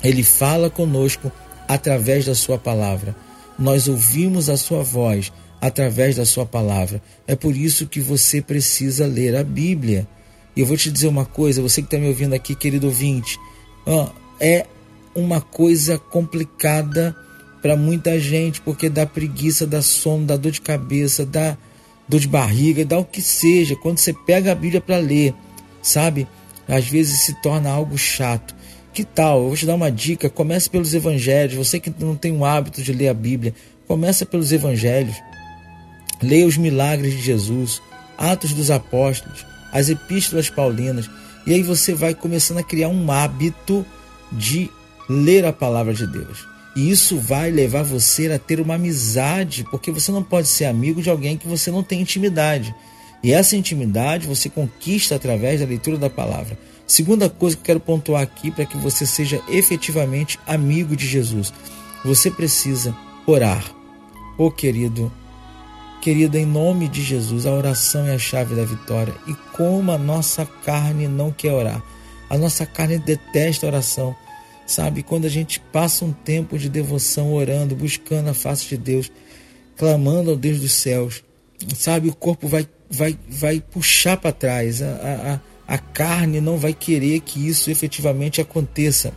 Ele 0.05 0.23
fala 0.23 0.71
conosco 0.71 1.31
através 1.67 2.25
da 2.25 2.37
sua 2.37 2.59
palavra. 2.59 3.15
Nós 3.59 3.89
ouvimos 3.89 4.49
a 4.49 4.57
sua 4.57 4.85
voz 4.85 5.33
através 5.61 6.17
da 6.17 6.25
sua 6.25 6.47
palavra. 6.47 7.03
É 7.27 7.35
por 7.35 7.57
isso 7.57 7.87
que 7.87 8.01
você 8.01 8.41
precisa 8.41 9.07
ler 9.07 9.35
a 9.37 9.45
Bíblia. 9.45 10.07
E 10.55 10.61
eu 10.61 10.67
vou 10.67 10.77
te 10.77 10.91
dizer 10.91 11.09
uma 11.09 11.25
coisa, 11.25 11.63
você 11.63 11.81
que 11.81 11.87
está 11.87 11.99
me 11.99 12.09
ouvindo 12.09 12.35
aqui, 12.35 12.55
querido 12.55 12.87
ouvinte, 12.87 13.39
é 14.41 14.67
uma 15.15 15.41
coisa 15.41 15.99
complicada 15.99 17.17
para 17.61 17.77
muita 17.77 18.19
gente, 18.19 18.61
porque 18.61 18.89
dá 18.89 19.07
preguiça, 19.07 19.67
dá 19.67 19.81
sono, 19.81 20.27
dá 20.27 20.37
dor 20.37 20.53
de 20.53 20.61
cabeça, 20.61 21.25
dá 21.25 21.57
dor 22.09 22.21
de 22.21 22.29
barriga, 22.29 22.85
dá 22.85 22.99
o 22.99 23.05
que 23.05 23.23
seja. 23.23 23.77
Quando 23.77 23.99
você 23.99 24.13
pega 24.13 24.53
a 24.53 24.55
Bíblia 24.55 24.81
para 24.81 24.99
ler, 24.99 25.33
sabe? 25.81 26.27
Às 26.67 26.87
vezes 26.87 27.21
se 27.21 27.41
torna 27.41 27.71
algo 27.71 27.97
chato. 27.97 28.55
Que 28.93 29.05
tal? 29.05 29.43
Eu 29.43 29.49
vou 29.49 29.57
te 29.57 29.65
dar 29.65 29.75
uma 29.75 29.91
dica. 29.91 30.29
Comece 30.29 30.69
pelos 30.69 30.93
evangelhos. 30.93 31.55
Você 31.55 31.81
que 31.81 31.93
não 31.99 32.15
tem 32.15 32.33
o 32.33 32.45
hábito 32.45 32.83
de 32.83 32.93
ler 32.93 33.09
a 33.09 33.15
Bíblia, 33.15 33.55
comece 33.87 34.25
pelos 34.27 34.53
evangelhos. 34.53 35.17
Leia 36.21 36.47
os 36.47 36.57
milagres 36.57 37.13
de 37.15 37.23
Jesus, 37.23 37.81
Atos 38.19 38.53
dos 38.53 38.71
Apóstolos, 38.71 39.47
as 39.73 39.89
epístolas 39.89 40.51
paulinas, 40.51 41.09
e 41.47 41.55
aí 41.55 41.63
você 41.63 41.95
vai 41.95 42.15
começando 42.15 42.59
a 42.59 42.63
criar 42.63 42.89
um 42.89 43.11
hábito 43.11 43.85
de 44.31 44.71
ler 45.09 45.45
a 45.45 45.53
palavra 45.53 45.93
de 45.93 46.07
Deus. 46.07 46.47
E 46.75 46.91
isso 46.91 47.19
vai 47.19 47.51
levar 47.51 47.83
você 47.83 48.31
a 48.31 48.39
ter 48.39 48.61
uma 48.61 48.75
amizade, 48.75 49.67
porque 49.71 49.91
você 49.91 50.11
não 50.11 50.23
pode 50.23 50.49
ser 50.49 50.67
amigo 50.67 51.03
de 51.03 51.11
alguém 51.11 51.37
que 51.37 51.49
você 51.49 51.71
não 51.71 51.83
tem 51.83 52.01
intimidade. 52.01 52.75
E 53.23 53.33
essa 53.33 53.57
intimidade 53.57 54.27
você 54.27 54.49
conquista 54.49 55.15
através 55.15 55.61
da 55.61 55.67
leitura 55.67 55.99
da 55.99 56.11
palavra. 56.11 56.59
Segunda 56.87 57.29
coisa 57.29 57.57
que 57.57 57.63
eu 57.63 57.67
quero 57.67 57.81
pontuar 57.81 58.23
aqui 58.23 58.51
para 58.51 58.67
que 58.67 58.77
você 58.77 59.07
seja 59.07 59.41
efetivamente 59.49 60.39
amigo 60.47 60.97
de 60.97 61.07
Jesus. 61.07 61.53
Você 62.05 62.31
precisa 62.31 62.97
orar. 63.27 63.65
Ô 64.37 64.47
oh, 64.47 64.51
querido, 64.51 65.13
Querida, 66.03 66.37
em 66.37 66.45
nome 66.45 66.89
de 66.89 67.01
Jesus, 67.01 67.47
a 67.47 67.53
oração 67.53 68.05
é 68.09 68.15
a 68.15 68.19
chave 68.19 68.57
da 68.57 68.65
vitória. 68.65 69.15
E 69.25 69.35
como 69.53 69.93
a 69.93 69.97
nossa 69.97 70.45
carne 70.45 71.07
não 71.07 71.31
quer 71.31 71.53
orar, 71.53 71.81
a 72.29 72.37
nossa 72.37 72.67
carne 72.67 72.99
detesta 72.99 73.65
a 73.65 73.69
oração. 73.69 74.17
Sabe, 74.67 75.05
quando 75.05 75.27
a 75.27 75.29
gente 75.29 75.61
passa 75.61 76.05
um 76.05 76.13
tempo 76.13 76.59
de 76.59 76.69
devoção 76.69 77.33
orando, 77.33 77.77
buscando 77.77 78.31
a 78.31 78.35
face 78.35 78.67
de 78.67 78.77
Deus, 78.77 79.13
clamando 79.77 80.31
ao 80.31 80.37
Deus 80.37 80.59
dos 80.59 80.73
céus, 80.73 81.23
sabe, 81.77 82.09
o 82.09 82.15
corpo 82.17 82.49
vai, 82.49 82.67
vai, 82.91 83.17
vai 83.29 83.61
puxar 83.61 84.17
para 84.17 84.33
trás, 84.33 84.83
a, 84.83 85.41
a, 85.69 85.75
a 85.75 85.79
carne 85.79 86.41
não 86.41 86.59
vai 86.59 86.75
querer 86.75 87.21
que 87.21 87.47
isso 87.47 87.71
efetivamente 87.71 88.41
aconteça. 88.41 89.13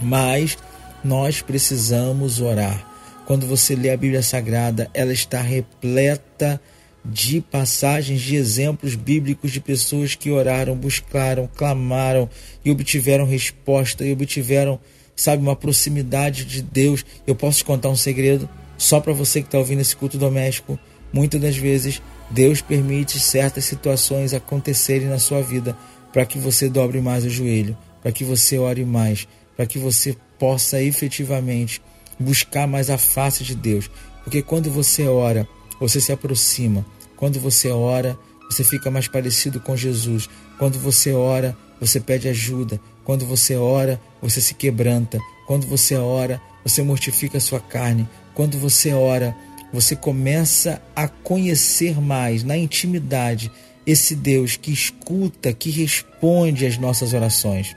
Mas 0.00 0.56
nós 1.04 1.42
precisamos 1.42 2.40
orar 2.40 2.91
quando 3.26 3.46
você 3.46 3.74
lê 3.74 3.90
a 3.90 3.96
Bíblia 3.96 4.22
Sagrada, 4.22 4.90
ela 4.92 5.12
está 5.12 5.40
repleta 5.40 6.60
de 7.04 7.40
passagens, 7.40 8.20
de 8.20 8.36
exemplos 8.36 8.94
bíblicos 8.94 9.50
de 9.50 9.60
pessoas 9.60 10.14
que 10.14 10.30
oraram, 10.30 10.76
buscaram, 10.76 11.48
clamaram 11.56 12.28
e 12.64 12.70
obtiveram 12.70 13.26
resposta 13.26 14.04
e 14.04 14.12
obtiveram, 14.12 14.78
sabe, 15.16 15.42
uma 15.42 15.56
proximidade 15.56 16.44
de 16.44 16.62
Deus. 16.62 17.04
Eu 17.26 17.34
posso 17.34 17.58
te 17.58 17.64
contar 17.64 17.88
um 17.88 17.96
segredo 17.96 18.48
só 18.78 19.00
para 19.00 19.12
você 19.12 19.40
que 19.40 19.48
está 19.48 19.58
ouvindo 19.58 19.80
esse 19.80 19.96
culto 19.96 20.16
doméstico. 20.16 20.78
Muitas 21.12 21.40
das 21.40 21.56
vezes, 21.56 22.00
Deus 22.30 22.60
permite 22.60 23.18
certas 23.18 23.64
situações 23.64 24.32
acontecerem 24.32 25.08
na 25.08 25.18
sua 25.18 25.42
vida 25.42 25.76
para 26.12 26.24
que 26.24 26.38
você 26.38 26.68
dobre 26.68 27.00
mais 27.00 27.24
o 27.24 27.30
joelho, 27.30 27.76
para 28.00 28.12
que 28.12 28.24
você 28.24 28.58
ore 28.58 28.84
mais, 28.84 29.26
para 29.56 29.66
que 29.66 29.78
você 29.78 30.16
possa 30.38 30.80
efetivamente 30.82 31.80
buscar 32.18 32.66
mais 32.66 32.90
a 32.90 32.98
face 32.98 33.44
de 33.44 33.54
Deus. 33.54 33.90
Porque 34.24 34.42
quando 34.42 34.70
você 34.70 35.06
ora, 35.06 35.48
você 35.80 36.00
se 36.00 36.12
aproxima. 36.12 36.84
Quando 37.16 37.40
você 37.40 37.70
ora, 37.70 38.18
você 38.50 38.62
fica 38.64 38.90
mais 38.90 39.08
parecido 39.08 39.60
com 39.60 39.76
Jesus. 39.76 40.28
Quando 40.58 40.78
você 40.78 41.12
ora, 41.12 41.56
você 41.80 41.98
pede 41.98 42.28
ajuda. 42.28 42.80
Quando 43.04 43.26
você 43.26 43.56
ora, 43.56 44.00
você 44.20 44.40
se 44.40 44.54
quebranta. 44.54 45.18
Quando 45.46 45.66
você 45.66 45.96
ora, 45.96 46.40
você 46.64 46.82
mortifica 46.82 47.38
a 47.38 47.40
sua 47.40 47.60
carne. 47.60 48.08
Quando 48.34 48.58
você 48.58 48.92
ora, 48.92 49.36
você 49.72 49.96
começa 49.96 50.82
a 50.94 51.08
conhecer 51.08 52.00
mais 52.00 52.44
na 52.44 52.56
intimidade 52.56 53.50
esse 53.86 54.14
Deus 54.14 54.56
que 54.56 54.70
escuta, 54.70 55.52
que 55.52 55.70
responde 55.70 56.66
às 56.66 56.78
nossas 56.78 57.12
orações. 57.14 57.74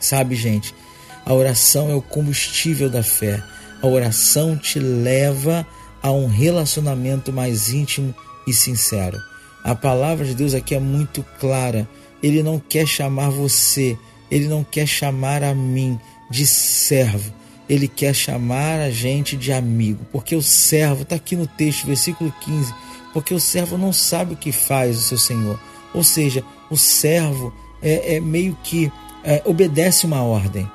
Sabe, 0.00 0.34
gente, 0.34 0.74
a 1.24 1.32
oração 1.34 1.90
é 1.90 1.94
o 1.94 2.02
combustível 2.02 2.90
da 2.90 3.02
fé. 3.02 3.42
A 3.82 3.86
oração 3.86 4.56
te 4.56 4.78
leva 4.78 5.66
a 6.02 6.10
um 6.10 6.26
relacionamento 6.26 7.32
mais 7.32 7.72
íntimo 7.72 8.14
e 8.46 8.52
sincero. 8.52 9.18
A 9.64 9.74
palavra 9.74 10.24
de 10.24 10.34
Deus 10.34 10.54
aqui 10.54 10.74
é 10.74 10.80
muito 10.80 11.24
clara. 11.38 11.88
Ele 12.22 12.42
não 12.42 12.58
quer 12.58 12.86
chamar 12.86 13.30
você, 13.30 13.96
ele 14.30 14.48
não 14.48 14.64
quer 14.64 14.86
chamar 14.86 15.42
a 15.44 15.54
mim 15.54 15.98
de 16.28 16.46
servo. 16.46 17.32
Ele 17.68 17.86
quer 17.86 18.14
chamar 18.14 18.80
a 18.80 18.90
gente 18.90 19.36
de 19.36 19.52
amigo, 19.52 20.04
porque 20.10 20.34
o 20.34 20.42
servo, 20.42 21.02
está 21.02 21.16
aqui 21.16 21.36
no 21.36 21.46
texto, 21.46 21.86
versículo 21.86 22.34
15, 22.40 22.74
porque 23.12 23.32
o 23.32 23.40
servo 23.40 23.78
não 23.78 23.92
sabe 23.92 24.34
o 24.34 24.36
que 24.36 24.50
faz 24.50 24.98
o 24.98 25.02
seu 25.02 25.18
senhor. 25.18 25.58
Ou 25.94 26.02
seja, 26.02 26.44
o 26.68 26.76
servo 26.76 27.52
é, 27.80 28.16
é 28.16 28.20
meio 28.20 28.56
que 28.64 28.90
é, 29.24 29.42
obedece 29.44 30.04
uma 30.04 30.22
ordem, 30.22 30.68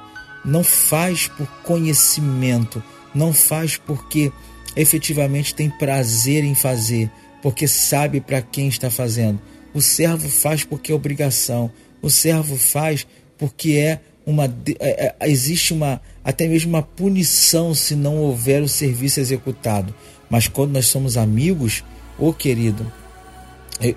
não 0.48 0.64
faz 0.64 1.28
por 1.28 1.46
conhecimento, 1.62 2.82
não 3.14 3.34
faz 3.34 3.76
porque 3.76 4.32
efetivamente 4.78 5.54
tem 5.54 5.70
prazer 5.70 6.46
em 6.46 6.56
fazer, 6.56 7.12
porque 7.42 7.68
sabe 7.68 8.22
para 8.22 8.42
quem 8.42 8.70
está 8.70 8.90
fazendo. 8.90 9.42
O 9.74 9.82
servo 9.82 10.30
faz 10.30 10.64
porque 10.64 10.94
é 10.94 10.96
obrigação. 10.96 11.70
O 12.02 12.10
servo 12.10 12.56
faz 12.56 13.06
porque 13.38 13.74
é 13.74 14.00
uma 14.26 14.46
é, 14.80 15.16
é, 15.20 15.30
existe 15.30 15.74
uma 15.74 16.02
até 16.24 16.48
mesmo 16.48 16.70
uma 16.70 16.82
punição 16.82 17.74
se 17.74 17.94
não 17.94 18.18
houver 18.18 18.62
o 18.62 18.70
serviço 18.70 19.20
executado. 19.20 19.94
Mas 20.30 20.48
quando 20.48 20.72
nós 20.72 20.88
somos 20.88 21.18
amigos, 21.18 21.84
ô 22.18 22.30
oh, 22.30 22.34
querido, 22.34 22.90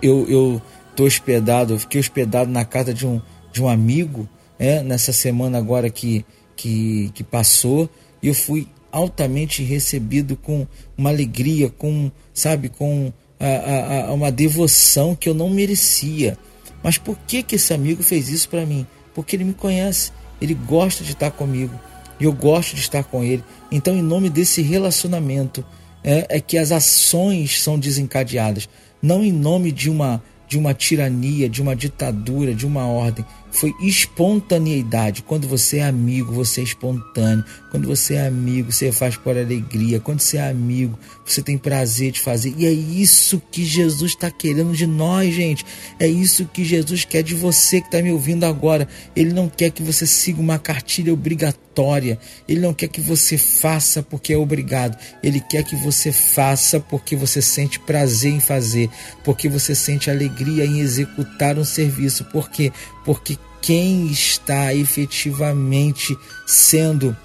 eu 0.02 0.28
eu 0.28 0.62
tô 0.96 1.04
hospedado, 1.04 1.74
eu 1.74 1.78
fiquei 1.78 2.00
hospedado 2.00 2.50
na 2.50 2.64
casa 2.64 2.92
de 2.92 3.06
um 3.06 3.22
de 3.52 3.62
um 3.62 3.68
amigo, 3.68 4.28
é, 4.58 4.82
nessa 4.82 5.12
semana 5.12 5.56
agora 5.58 5.88
que 5.88 6.24
que, 6.60 7.10
que 7.14 7.24
passou, 7.24 7.88
e 8.22 8.28
eu 8.28 8.34
fui 8.34 8.68
altamente 8.92 9.62
recebido 9.62 10.36
com 10.36 10.66
uma 10.96 11.08
alegria, 11.08 11.70
com, 11.70 12.12
sabe, 12.34 12.68
com 12.68 13.10
a, 13.38 14.08
a, 14.08 14.12
uma 14.12 14.30
devoção 14.30 15.14
que 15.14 15.26
eu 15.26 15.32
não 15.32 15.48
merecia. 15.48 16.36
Mas 16.82 16.98
por 16.98 17.16
que, 17.26 17.42
que 17.42 17.54
esse 17.54 17.72
amigo 17.72 18.02
fez 18.02 18.28
isso 18.28 18.46
para 18.50 18.66
mim? 18.66 18.86
Porque 19.14 19.36
ele 19.36 19.44
me 19.44 19.54
conhece, 19.54 20.12
ele 20.38 20.52
gosta 20.52 21.02
de 21.02 21.12
estar 21.12 21.30
comigo 21.30 21.80
e 22.20 22.24
eu 22.24 22.32
gosto 22.32 22.74
de 22.74 22.82
estar 22.82 23.04
com 23.04 23.24
ele. 23.24 23.42
Então, 23.72 23.96
em 23.96 24.02
nome 24.02 24.28
desse 24.28 24.60
relacionamento, 24.60 25.64
é, 26.04 26.26
é 26.28 26.40
que 26.40 26.58
as 26.58 26.72
ações 26.72 27.62
são 27.62 27.78
desencadeadas, 27.78 28.68
não 29.00 29.24
em 29.24 29.32
nome 29.32 29.72
de 29.72 29.88
uma 29.88 30.22
de 30.46 30.58
uma 30.58 30.74
tirania, 30.74 31.48
de 31.48 31.62
uma 31.62 31.76
ditadura, 31.76 32.52
de 32.52 32.66
uma 32.66 32.84
ordem, 32.84 33.24
foi 33.52 33.74
espontaneidade. 33.80 35.22
Quando 35.22 35.46
você 35.48 35.78
é 35.78 35.84
amigo, 35.84 36.32
você 36.32 36.60
é 36.60 36.64
espontâneo. 36.64 37.44
Quando 37.70 37.86
você 37.86 38.14
é 38.14 38.26
amigo, 38.26 38.72
você 38.72 38.90
faz 38.90 39.16
por 39.16 39.36
alegria. 39.36 40.00
Quando 40.00 40.20
você 40.20 40.38
é 40.38 40.50
amigo, 40.50 40.98
você 41.24 41.40
tem 41.40 41.56
prazer 41.56 42.10
de 42.10 42.20
fazer. 42.20 42.52
E 42.58 42.66
é 42.66 42.72
isso 42.72 43.40
que 43.50 43.64
Jesus 43.64 44.12
está 44.12 44.30
querendo 44.30 44.72
de 44.72 44.86
nós, 44.86 45.32
gente. 45.32 45.64
É 45.98 46.06
isso 46.06 46.46
que 46.46 46.64
Jesus 46.64 47.04
quer 47.04 47.22
de 47.22 47.34
você 47.34 47.80
que 47.80 47.86
está 47.86 48.02
me 48.02 48.10
ouvindo 48.10 48.44
agora. 48.44 48.88
Ele 49.14 49.32
não 49.32 49.48
quer 49.48 49.70
que 49.70 49.82
você 49.82 50.04
siga 50.04 50.40
uma 50.40 50.58
cartilha 50.58 51.12
obrigatória. 51.12 52.18
Ele 52.48 52.58
não 52.58 52.74
quer 52.74 52.88
que 52.88 53.00
você 53.00 53.38
faça 53.38 54.02
porque 54.02 54.32
é 54.32 54.36
obrigado. 54.36 54.98
Ele 55.22 55.40
quer 55.40 55.62
que 55.62 55.76
você 55.76 56.10
faça 56.10 56.80
porque 56.80 57.14
você 57.14 57.40
sente 57.40 57.78
prazer 57.78 58.32
em 58.32 58.40
fazer, 58.40 58.90
porque 59.22 59.48
você 59.48 59.76
sente 59.76 60.10
alegria 60.10 60.66
em 60.66 60.80
executar 60.80 61.56
um 61.56 61.64
serviço. 61.64 62.24
Por 62.24 62.50
quê? 62.50 62.72
Porque 63.04 63.38
quem 63.62 64.06
está 64.06 64.74
efetivamente 64.74 66.16
sendo 66.46 67.16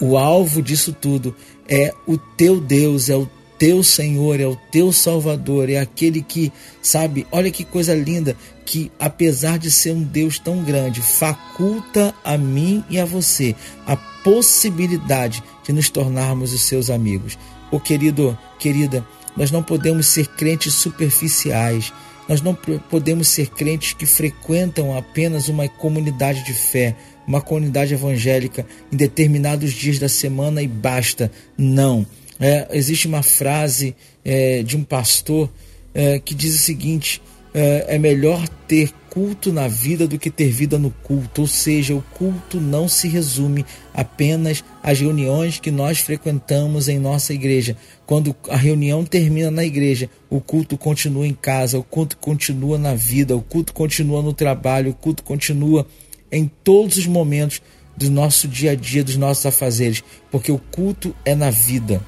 o 0.00 0.16
alvo 0.16 0.62
disso 0.62 0.92
tudo 0.92 1.34
é 1.68 1.92
o 2.06 2.16
teu 2.16 2.60
Deus, 2.60 3.08
é 3.08 3.16
o 3.16 3.28
teu 3.58 3.82
Senhor, 3.82 4.40
é 4.40 4.46
o 4.46 4.56
teu 4.70 4.92
Salvador, 4.92 5.70
é 5.70 5.78
aquele 5.78 6.22
que, 6.22 6.52
sabe, 6.82 7.26
olha 7.30 7.50
que 7.50 7.64
coisa 7.64 7.94
linda, 7.94 8.36
que 8.64 8.90
apesar 8.98 9.58
de 9.58 9.70
ser 9.70 9.92
um 9.92 10.02
Deus 10.02 10.38
tão 10.38 10.62
grande, 10.62 11.00
faculta 11.00 12.14
a 12.24 12.36
mim 12.36 12.84
e 12.90 12.98
a 12.98 13.04
você 13.04 13.54
a 13.86 13.96
possibilidade 13.96 15.42
de 15.64 15.72
nos 15.72 15.90
tornarmos 15.90 16.52
os 16.52 16.62
seus 16.62 16.90
amigos. 16.90 17.38
Ô 17.70 17.78
querido, 17.78 18.36
querida, 18.58 19.06
nós 19.36 19.50
não 19.50 19.62
podemos 19.62 20.06
ser 20.06 20.26
crentes 20.28 20.74
superficiais. 20.74 21.92
Nós 22.28 22.40
não 22.40 22.54
podemos 22.54 23.28
ser 23.28 23.48
crentes 23.48 23.92
que 23.92 24.06
frequentam 24.06 24.96
apenas 24.96 25.48
uma 25.48 25.68
comunidade 25.68 26.42
de 26.44 26.54
fé, 26.54 26.96
uma 27.26 27.40
comunidade 27.40 27.94
evangélica 27.94 28.66
em 28.92 28.96
determinados 28.96 29.72
dias 29.72 29.98
da 29.98 30.08
semana 30.08 30.62
e 30.62 30.68
basta. 30.68 31.30
Não. 31.56 32.06
É, 32.38 32.68
existe 32.72 33.06
uma 33.06 33.22
frase 33.22 33.94
é, 34.24 34.62
de 34.62 34.76
um 34.76 34.82
pastor 34.82 35.50
é, 35.94 36.18
que 36.18 36.34
diz 36.34 36.54
o 36.54 36.58
seguinte: 36.58 37.22
é, 37.54 37.94
é 37.94 37.98
melhor 37.98 38.48
ter 38.66 38.90
culto 39.08 39.52
na 39.52 39.68
vida 39.68 40.08
do 40.08 40.18
que 40.18 40.28
ter 40.28 40.50
vida 40.50 40.76
no 40.76 40.90
culto. 40.90 41.42
Ou 41.42 41.46
seja, 41.46 41.94
o 41.94 42.02
culto 42.02 42.60
não 42.60 42.88
se 42.88 43.06
resume 43.06 43.64
apenas 43.94 44.64
às 44.82 44.98
reuniões 44.98 45.60
que 45.60 45.70
nós 45.70 45.98
frequentamos 46.00 46.88
em 46.88 46.98
nossa 46.98 47.32
igreja. 47.32 47.76
Quando 48.04 48.34
a 48.50 48.56
reunião 48.56 49.04
termina 49.04 49.52
na 49.52 49.64
igreja, 49.64 50.10
o 50.28 50.40
culto 50.40 50.76
continua 50.76 51.28
em 51.28 51.32
casa, 51.32 51.78
o 51.78 51.84
culto 51.84 52.16
continua 52.16 52.76
na 52.76 52.94
vida, 52.96 53.36
o 53.36 53.40
culto 53.40 53.72
continua 53.72 54.20
no 54.20 54.32
trabalho, 54.32 54.90
o 54.90 54.94
culto 54.94 55.22
continua 55.22 55.86
em 56.34 56.50
todos 56.62 56.96
os 56.96 57.06
momentos 57.06 57.62
do 57.96 58.10
nosso 58.10 58.48
dia 58.48 58.72
a 58.72 58.74
dia, 58.74 59.04
dos 59.04 59.16
nossos 59.16 59.46
afazeres, 59.46 60.02
porque 60.30 60.50
o 60.50 60.58
culto 60.58 61.14
é 61.24 61.34
na 61.34 61.50
vida. 61.50 62.02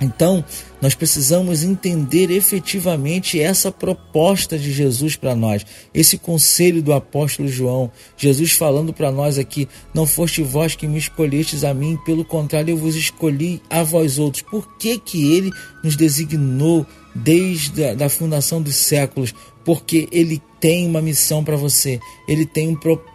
Então, 0.00 0.44
nós 0.82 0.94
precisamos 0.94 1.62
entender 1.62 2.30
efetivamente 2.30 3.40
essa 3.40 3.70
proposta 3.70 4.58
de 4.58 4.72
Jesus 4.72 5.14
para 5.14 5.36
nós, 5.36 5.64
esse 5.94 6.18
conselho 6.18 6.82
do 6.82 6.92
apóstolo 6.92 7.48
João. 7.48 7.90
Jesus 8.16 8.52
falando 8.52 8.92
para 8.92 9.12
nós 9.12 9.38
aqui: 9.38 9.68
Não 9.94 10.04
foste 10.04 10.42
vós 10.42 10.74
que 10.74 10.88
me 10.88 10.98
escolhestes 10.98 11.62
a 11.62 11.72
mim, 11.72 11.96
pelo 12.04 12.24
contrário, 12.24 12.72
eu 12.72 12.76
vos 12.76 12.96
escolhi 12.96 13.62
a 13.70 13.84
vós 13.84 14.18
outros. 14.18 14.42
Por 14.42 14.76
que, 14.76 14.98
que 14.98 15.32
ele 15.32 15.52
nos 15.82 15.94
designou 15.94 16.84
desde 17.14 17.84
a 17.84 17.94
da 17.94 18.08
fundação 18.08 18.60
dos 18.60 18.74
séculos? 18.74 19.32
Porque 19.64 20.08
ele 20.10 20.42
tem 20.60 20.86
uma 20.86 21.00
missão 21.00 21.44
para 21.44 21.56
você, 21.56 22.00
ele 22.28 22.44
tem 22.44 22.68
um 22.68 22.74
propósito 22.74 23.13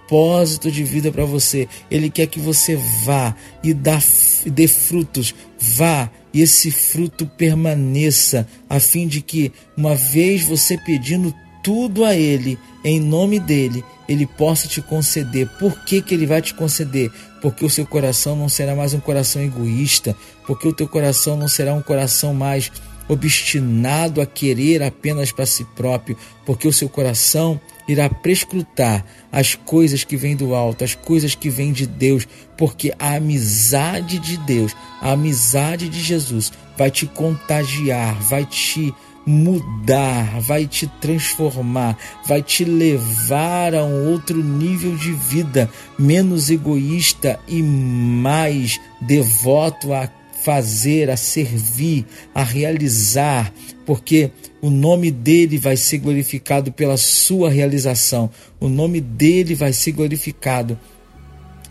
de 0.71 0.83
vida 0.83 1.11
para 1.11 1.25
você, 1.25 1.67
ele 1.91 2.09
quer 2.09 2.27
que 2.27 2.39
você 2.39 2.75
vá 3.05 3.35
e 3.63 3.73
dê 3.73 4.67
frutos, 4.67 5.35
vá 5.59 6.09
e 6.33 6.41
esse 6.41 6.71
fruto 6.71 7.25
permaneça, 7.25 8.47
a 8.69 8.79
fim 8.79 9.07
de 9.07 9.21
que, 9.21 9.51
uma 9.75 9.95
vez 9.95 10.43
você 10.43 10.77
pedindo 10.77 11.33
tudo 11.63 12.05
a 12.05 12.15
Ele, 12.15 12.57
em 12.83 12.99
nome 12.99 13.39
dele, 13.39 13.83
Ele 14.07 14.25
possa 14.25 14.67
te 14.67 14.81
conceder. 14.81 15.47
Por 15.59 15.83
que, 15.83 16.01
que 16.01 16.13
Ele 16.13 16.25
vai 16.25 16.41
te 16.41 16.53
conceder? 16.53 17.11
Porque 17.41 17.65
o 17.65 17.69
seu 17.69 17.85
coração 17.85 18.35
não 18.35 18.47
será 18.47 18.75
mais 18.75 18.93
um 18.93 18.99
coração 18.99 19.41
egoísta, 19.41 20.15
porque 20.45 20.67
o 20.67 20.73
teu 20.73 20.87
coração 20.87 21.35
não 21.35 21.47
será 21.47 21.73
um 21.73 21.81
coração 21.81 22.33
mais 22.33 22.71
obstinado 23.07 24.21
a 24.21 24.25
querer 24.25 24.83
apenas 24.83 25.31
para 25.31 25.45
si 25.45 25.65
próprio, 25.75 26.15
porque 26.45 26.67
o 26.67 26.73
seu 26.73 26.87
coração 26.87 27.59
irá 27.91 28.09
prescrutar 28.09 29.03
as 29.31 29.55
coisas 29.55 30.03
que 30.03 30.15
vêm 30.15 30.35
do 30.35 30.53
alto, 30.53 30.83
as 30.83 30.93
coisas 30.93 31.33
que 31.33 31.49
vêm 31.49 31.71
de 31.71 31.87
Deus, 31.87 32.27
porque 32.55 32.93
a 32.99 33.15
amizade 33.15 34.19
de 34.19 34.37
Deus, 34.37 34.75
a 35.01 35.11
amizade 35.11 35.89
de 35.89 35.99
Jesus 35.99 36.51
vai 36.77 36.91
te 36.91 37.07
contagiar, 37.07 38.13
vai 38.21 38.45
te 38.45 38.93
mudar, 39.25 40.39
vai 40.41 40.65
te 40.65 40.87
transformar, 41.01 41.97
vai 42.25 42.41
te 42.41 42.63
levar 42.63 43.75
a 43.75 43.83
um 43.83 44.11
outro 44.11 44.43
nível 44.43 44.95
de 44.95 45.11
vida, 45.11 45.69
menos 45.97 46.49
egoísta 46.49 47.39
e 47.47 47.61
mais 47.61 48.79
devoto 49.01 49.93
a 49.93 50.09
fazer, 50.43 51.09
a 51.09 51.17
servir, 51.17 52.05
a 52.33 52.43
realizar, 52.43 53.53
porque 53.85 54.31
o 54.61 54.69
nome 54.69 55.09
dele 55.11 55.57
vai 55.57 55.77
ser 55.77 55.99
glorificado 55.99 56.71
pela 56.71 56.97
sua 56.97 57.49
realização, 57.49 58.29
o 58.59 58.67
nome 58.67 58.99
dele 58.99 59.55
vai 59.55 59.71
ser 59.71 59.93
glorificado, 59.93 60.77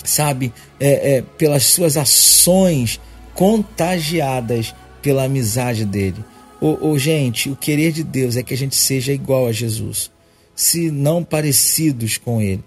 sabe, 0.05 0.53
é, 0.81 1.17
é, 1.17 1.23
pelas 1.23 1.65
suas 1.65 1.97
ações 1.97 3.01
contagiadas 3.35 4.75
pela 5.03 5.25
amizade 5.25 5.85
dele. 5.85 6.25
Ô, 6.61 6.99
gente, 6.99 7.49
o 7.49 7.55
querer 7.55 7.93
de 7.93 8.03
Deus 8.03 8.37
é 8.37 8.43
que 8.43 8.53
a 8.53 8.57
gente 8.57 8.75
seja 8.75 9.13
igual 9.13 9.47
a 9.47 9.53
Jesus, 9.53 10.11
se 10.57 10.91
não 10.91 11.23
parecidos 11.23 12.19
com 12.19 12.43
ele. 12.43 12.65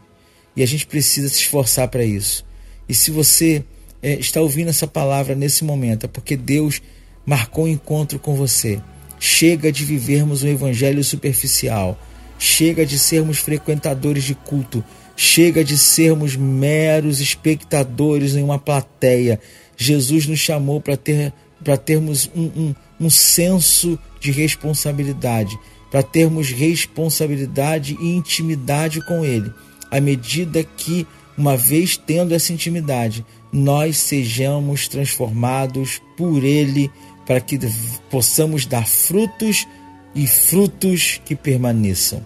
E 0.55 0.63
a 0.63 0.65
gente 0.65 0.88
precisa 0.88 1.27
se 1.27 1.41
esforçar 1.41 1.89
para 1.89 2.05
isso. 2.05 2.45
E 2.88 2.93
se 2.93 3.12
você 3.12 3.65
é, 4.01 4.13
está 4.13 4.39
ouvindo 4.39 4.69
essa 4.69 4.88
palavra 4.88 5.36
nesse 5.36 5.65
momento, 5.65 6.05
é 6.05 6.07
porque 6.07 6.38
Deus 6.38 6.81
marcou 7.25 7.65
um 7.65 7.67
encontro 7.67 8.17
com 8.17 8.34
você. 8.34 8.81
Chega 9.23 9.71
de 9.71 9.86
vivermos 9.86 10.41
um 10.41 10.47
evangelho 10.47 11.03
superficial. 11.03 11.95
Chega 12.39 12.84
de 12.84 12.97
sermos 12.97 13.38
frequentadores 13.38 14.23
de 14.23 14.34
culto. 14.34 14.84
Chega 15.15 15.63
de 15.63 15.77
sermos 15.77 16.36
meros 16.36 17.21
espectadores 17.21 18.36
em 18.36 18.41
uma 18.41 18.57
plateia. 18.57 19.39
Jesus 19.77 20.25
nos 20.25 20.39
chamou 20.39 20.81
para 20.81 20.97
ter, 20.97 21.31
termos 21.86 22.31
um, 22.36 22.45
um, 22.45 22.75
um 22.99 23.10
senso 23.12 23.99
de 24.19 24.31
responsabilidade, 24.31 25.55
para 25.91 26.01
termos 26.01 26.49
responsabilidade 26.49 27.95
e 28.01 28.15
intimidade 28.15 29.05
com 29.05 29.23
Ele. 29.23 29.53
À 29.91 30.01
medida 30.01 30.63
que, 30.63 31.05
uma 31.38 31.55
vez 31.55 31.95
tendo 31.95 32.34
essa 32.34 32.51
intimidade, 32.51 33.23
nós 33.53 33.97
sejamos 33.97 34.88
transformados 34.88 36.01
por 36.17 36.43
Ele, 36.43 36.89
para 37.32 37.39
que 37.39 37.58
possamos 38.10 38.65
dar 38.65 38.86
frutos 38.86 39.65
e 40.13 40.28
frutos 40.28 41.22
que 41.24 41.34
permaneçam. 41.34 42.26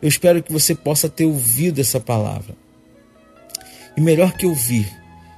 Eu 0.00 0.08
espero 0.08 0.42
que 0.42 0.50
você 0.50 0.74
possa 0.74 1.10
ter 1.10 1.26
ouvido 1.26 1.78
essa 1.78 2.00
palavra. 2.00 2.56
E 3.94 4.00
melhor 4.00 4.32
que 4.32 4.46
ouvir, 4.46 4.90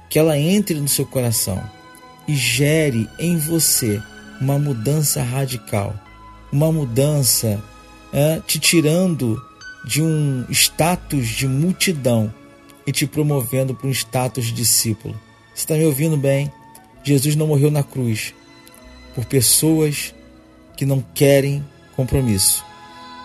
que 0.09 0.17
ela 0.17 0.39
entre 0.39 0.79
no 0.79 0.87
seu 0.87 1.05
coração 1.05 1.61
e 2.29 2.33
gere 2.33 3.09
em 3.19 3.37
você 3.37 4.01
uma 4.39 4.57
mudança 4.57 5.21
radical, 5.21 5.93
uma 6.49 6.71
mudança 6.71 7.61
é, 8.13 8.39
te 8.47 8.57
tirando 8.57 9.37
de 9.83 10.01
um 10.01 10.45
status 10.49 11.27
de 11.27 11.45
multidão 11.45 12.33
e 12.85 12.93
te 12.93 13.05
promovendo 13.05 13.75
para 13.75 13.89
um 13.89 13.91
status 13.91 14.45
de 14.45 14.53
discípulo. 14.53 15.13
Você 15.53 15.63
está 15.63 15.75
me 15.75 15.83
ouvindo 15.83 16.15
bem? 16.15 16.49
Jesus 17.03 17.35
não 17.35 17.47
morreu 17.47 17.69
na 17.69 17.83
cruz 17.83 18.33
por 19.17 19.25
pessoas 19.25 20.13
que 20.75 20.85
não 20.85 21.03
querem 21.15 21.65
compromisso. 21.95 22.63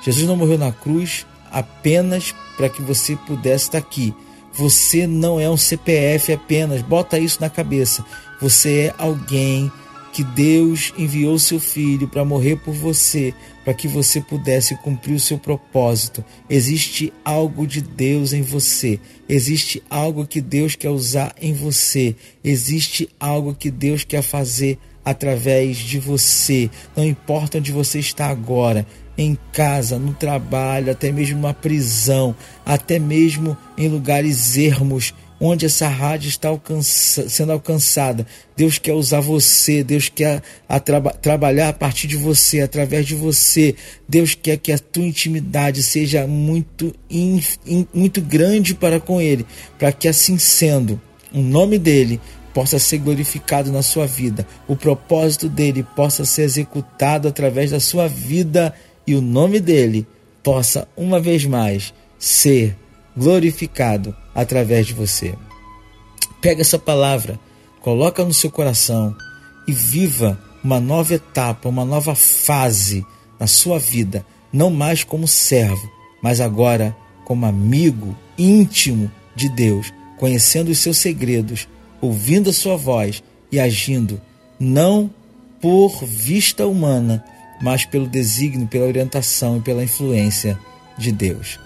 Jesus 0.03 0.27
não 0.27 0.39
morreu 0.39 0.57
na 0.57 0.73
cruz 0.73 1.27
apenas 1.51 2.35
para 2.57 2.71
que 2.71 2.81
você 2.81 3.15
pudesse 3.15 3.65
estar 3.65 3.77
aqui. 3.77 4.15
Você 4.55 5.07
não 5.07 5.39
é 5.39 5.51
um 5.51 5.57
CPF 5.59 6.33
apenas, 6.33 6.81
bota 6.81 7.19
isso 7.19 7.43
na 7.43 7.51
cabeça. 7.51 8.03
Você 8.41 8.87
é 8.87 8.95
alguém 8.97 9.71
que 10.15 10.25
Deus 10.25 10.95
enviou 10.97 11.39
seu 11.39 11.61
filho 11.61 12.09
para 12.09 12.25
morrer 12.25 12.57
por 12.57 12.73
você, 12.73 13.35
para 13.63 13.75
que 13.75 13.87
você 13.87 14.19
pudesse 14.19 14.75
cumprir 14.77 15.15
o 15.15 15.21
seu 15.21 15.37
propósito. 15.39 16.25
Existe 16.49 17.13
algo 17.23 17.67
de 17.67 17.83
Deus 17.83 18.33
em 18.33 18.41
você, 18.41 18.99
existe 19.29 19.83
algo 19.91 20.27
que 20.27 20.41
Deus 20.41 20.75
quer 20.75 20.91
usar 20.91 21.35
em 21.39 21.53
você, 21.53 22.17
existe 22.43 23.11
algo 23.21 23.55
que 23.55 23.71
Deus 23.71 24.05
quer 24.05 24.23
fazer 24.23 24.79
através 25.05 25.77
de 25.77 25.99
você. 25.99 26.71
Não 26.97 27.05
importa 27.05 27.59
onde 27.59 27.73
você 27.73 27.99
está 27.99 28.27
agora, 28.27 28.87
em 29.17 29.37
casa, 29.53 29.99
no 29.99 30.15
trabalho, 30.15 30.91
até 30.91 31.13
mesmo 31.13 31.37
numa 31.37 31.55
prisão, 31.55 32.35
até 32.65 32.99
mesmo 32.99 33.57
em 33.77 33.89
lugares 33.89 34.57
ermos, 34.57 35.15
onde 35.45 35.67
essa 35.67 35.89
rádio 35.89 36.29
está 36.29 36.49
alcança, 36.49 37.29
sendo 37.29 37.53
alcançada. 37.53 38.27
Deus 38.57 38.79
quer 38.79 38.93
usar 38.93 39.21
você, 39.21 39.83
Deus 39.83 40.09
quer 40.09 40.41
a 40.69 40.79
traba, 40.79 41.11
trabalhar 41.11 41.71
a 41.71 41.73
partir 41.73 42.07
de 42.07 42.17
você, 42.17 42.61
através 42.61 43.07
de 43.07 43.17
você. 43.17 43.75
Deus 44.09 44.37
quer 44.37 44.57
que 44.57 44.71
a 44.71 44.79
tua 44.79 45.05
intimidade 45.05 45.83
seja 45.83 46.27
muito, 46.29 46.95
in, 47.11 47.43
in, 47.67 47.87
muito 47.93 48.21
grande 48.23 48.73
para 48.73 49.01
com 49.01 49.21
Ele, 49.21 49.45
para 49.79 49.91
que 49.91 50.07
assim 50.07 50.39
sendo, 50.39 51.01
o 51.35 51.41
nome 51.41 51.77
dele 51.77 52.21
possa 52.53 52.79
ser 52.79 52.99
glorificado 52.99 53.73
na 53.73 53.83
sua 53.83 54.07
vida, 54.07 54.47
o 54.69 54.77
propósito 54.77 55.49
dele 55.49 55.87
possa 55.97 56.25
ser 56.25 56.43
executado 56.43 57.29
através 57.29 57.71
da 57.71 57.81
sua 57.81 58.07
vida 58.09 58.75
e 59.07 59.15
o 59.15 59.21
nome 59.21 59.61
dele 59.61 60.07
possa 60.43 60.87
uma 60.97 61.19
vez 61.21 61.45
mais 61.45 61.95
ser 62.19 62.77
glorificado 63.17 64.15
através 64.35 64.87
de 64.87 64.95
você. 64.95 65.35
Pega 66.41 66.61
essa 66.61 66.79
palavra, 66.79 67.39
coloca 67.81 68.25
no 68.25 68.35
seu 68.35 68.51
coração 68.51 69.15
e 69.67 69.73
viva 69.73 70.39
uma 70.63 70.81
nova 70.81 71.15
etapa, 71.15 71.69
uma 71.69 71.85
nova 71.85 72.15
fase 72.15 73.05
na 73.39 73.47
sua 73.47 73.79
vida, 73.79 74.25
não 74.53 74.71
mais 74.71 75.03
como 75.03 75.27
servo, 75.27 75.91
mas 76.23 76.41
agora 76.41 76.97
como 77.25 77.47
amigo 77.47 78.17
íntimo 78.37 79.11
de 79.35 79.49
Deus, 79.49 79.93
conhecendo 80.19 80.71
os 80.71 80.79
seus 80.79 80.99
segredos, 80.99 81.69
ouvindo 82.03 82.51
a 82.51 82.53
sua 82.53 82.77
voz 82.77 83.23
e 83.51 83.61
agindo 83.61 84.21
não 84.59 85.11
por 85.61 86.05
vista 86.05 86.67
humana, 86.67 87.25
mas 87.63 87.87
pelo 87.87 88.09
desígnio, 88.09 88.67
pela 88.67 88.87
orientação 88.87 89.59
e 89.59 89.61
pela 89.61 89.85
influência 89.85 90.59
de 90.99 91.13
Deus. 91.13 91.59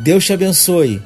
Deus 0.00 0.26
te 0.26 0.32
abençoe, 0.32 1.00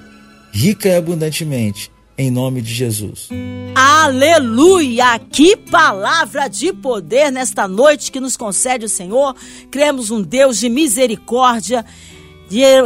rica 0.50 0.88
e 0.88 0.96
abundantemente, 0.96 1.90
em 2.16 2.30
nome 2.30 2.62
de 2.62 2.72
Jesus. 2.72 3.28
Aleluia! 3.74 5.18
Que 5.30 5.56
palavra 5.56 6.48
de 6.48 6.72
poder 6.72 7.30
nesta 7.30 7.68
noite 7.68 8.10
que 8.10 8.18
nos 8.18 8.36
concede 8.36 8.86
o 8.86 8.88
Senhor. 8.88 9.36
Cremos 9.70 10.10
um 10.10 10.22
Deus 10.22 10.58
de 10.58 10.68
misericórdia. 10.68 11.84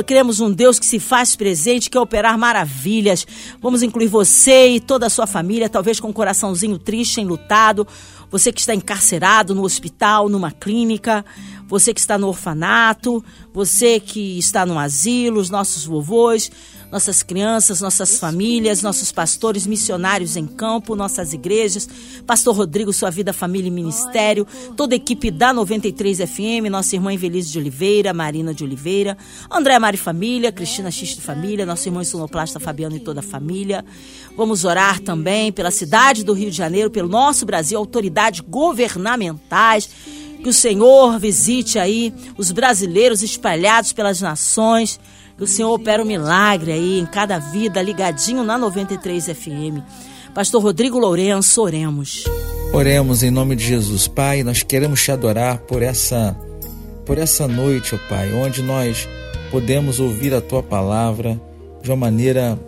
Queremos 0.07 0.41
um 0.41 0.51
Deus 0.51 0.79
que 0.79 0.87
se 0.87 0.99
faz 0.99 1.37
presente, 1.37 1.89
que 1.89 1.99
operar 1.99 2.37
maravilhas. 2.37 3.27
Vamos 3.61 3.83
incluir 3.83 4.09
você 4.09 4.69
e 4.69 4.81
toda 4.81 5.07
a 5.07 5.11
sua 5.11 5.27
família, 5.27 5.69
talvez 5.69 6.01
com 6.01 6.09
um 6.09 6.13
coraçãozinho 6.13 6.79
triste, 6.79 7.21
enlutado. 7.21 7.87
Você 8.31 8.51
que 8.51 8.61
está 8.61 8.75
encarcerado 8.75 9.55
no 9.55 9.63
hospital, 9.63 10.29
numa 10.29 10.51
clínica 10.51 11.25
você 11.73 11.95
que 11.95 12.01
está 12.01 12.19
no 12.19 12.29
orfanato, 12.29 13.25
você 13.51 13.99
que 13.99 14.39
está 14.39 14.67
no 14.67 14.79
asilo, 14.79 15.41
os 15.41 15.49
nossos 15.49 15.87
vovôs, 15.87 16.53
nossas 16.93 17.23
crianças, 17.23 17.81
nossas 17.81 18.19
famílias, 18.19 18.83
nossos 18.83 19.11
pastores 19.11 19.67
missionários 19.67 20.37
em 20.37 20.47
campo, 20.47 20.95
nossas 20.95 21.33
igrejas, 21.33 21.89
Pastor 22.27 22.55
Rodrigo, 22.55 22.93
sua 22.93 23.09
vida, 23.09 23.33
família 23.33 23.69
e 23.69 23.71
ministério, 23.71 24.47
toda 24.77 24.95
a 24.95 24.97
equipe 24.97 25.31
da 25.31 25.55
93 25.55 26.19
FM, 26.19 26.69
nossa 26.71 26.95
irmã 26.95 27.11
Invelise 27.11 27.51
de 27.51 27.59
Oliveira, 27.59 28.13
Marina 28.13 28.53
de 28.53 28.63
Oliveira, 28.63 29.17
André 29.51 29.79
Mari 29.79 29.97
Família, 29.97 30.53
Cristina 30.53 30.91
X 30.91 31.17
de 31.17 31.23
Família, 31.23 31.65
nosso 31.65 31.89
irmão 31.89 32.05
Sonoplasta 32.05 32.61
Fabiano 32.61 32.95
e 32.95 33.01
toda 33.01 33.21
a 33.21 33.23
família. 33.23 33.83
Vamos 34.37 34.67
orar 34.67 35.01
também 35.01 35.51
pela 35.51 35.71
cidade 35.71 36.23
do 36.23 36.35
Rio 36.35 36.51
de 36.51 36.57
Janeiro, 36.57 36.91
pelo 36.91 37.09
nosso 37.09 37.47
Brasil, 37.47 37.79
autoridades 37.79 38.41
governamentais. 38.41 39.89
Que 40.43 40.49
o 40.49 40.53
Senhor 40.53 41.21
visite 41.21 41.79
aí 41.79 42.13
os 42.37 42.51
brasileiros 42.51 43.23
espalhados 43.23 43.93
pelas 43.93 44.21
nações. 44.21 44.99
Que 45.37 45.45
o 45.45 45.47
Senhor 45.47 45.73
opera 45.73 46.03
um 46.03 46.07
milagre 46.07 46.73
aí 46.73 46.99
em 46.99 47.07
cada 47.07 47.39
vida, 47.39 47.83
ligadinho 47.83 48.45
na 48.45 48.59
93 48.59 49.27
FM. 49.27 49.81
Pastor 50.35 50.63
Rodrigo 50.63 50.99
Lourenço, 50.99 51.61
oremos. 51.63 52.25
Oremos 52.73 53.23
em 53.23 53.31
nome 53.31 53.55
de 53.55 53.65
Jesus. 53.65 54.09
Pai, 54.09 54.43
nós 54.43 54.63
queremos 54.63 55.03
te 55.03 55.13
adorar 55.13 55.59
por 55.59 55.83
essa 55.83 56.37
por 57.05 57.19
essa 57.19 57.49
noite, 57.49 57.95
ó 57.95 57.99
Pai, 58.09 58.33
onde 58.33 58.63
nós 58.63 59.09
podemos 59.51 60.01
ouvir 60.01 60.33
a 60.33 60.41
tua 60.41 60.63
palavra 60.63 61.39
de 61.83 61.91
uma 61.91 61.97
maneira 61.97 62.59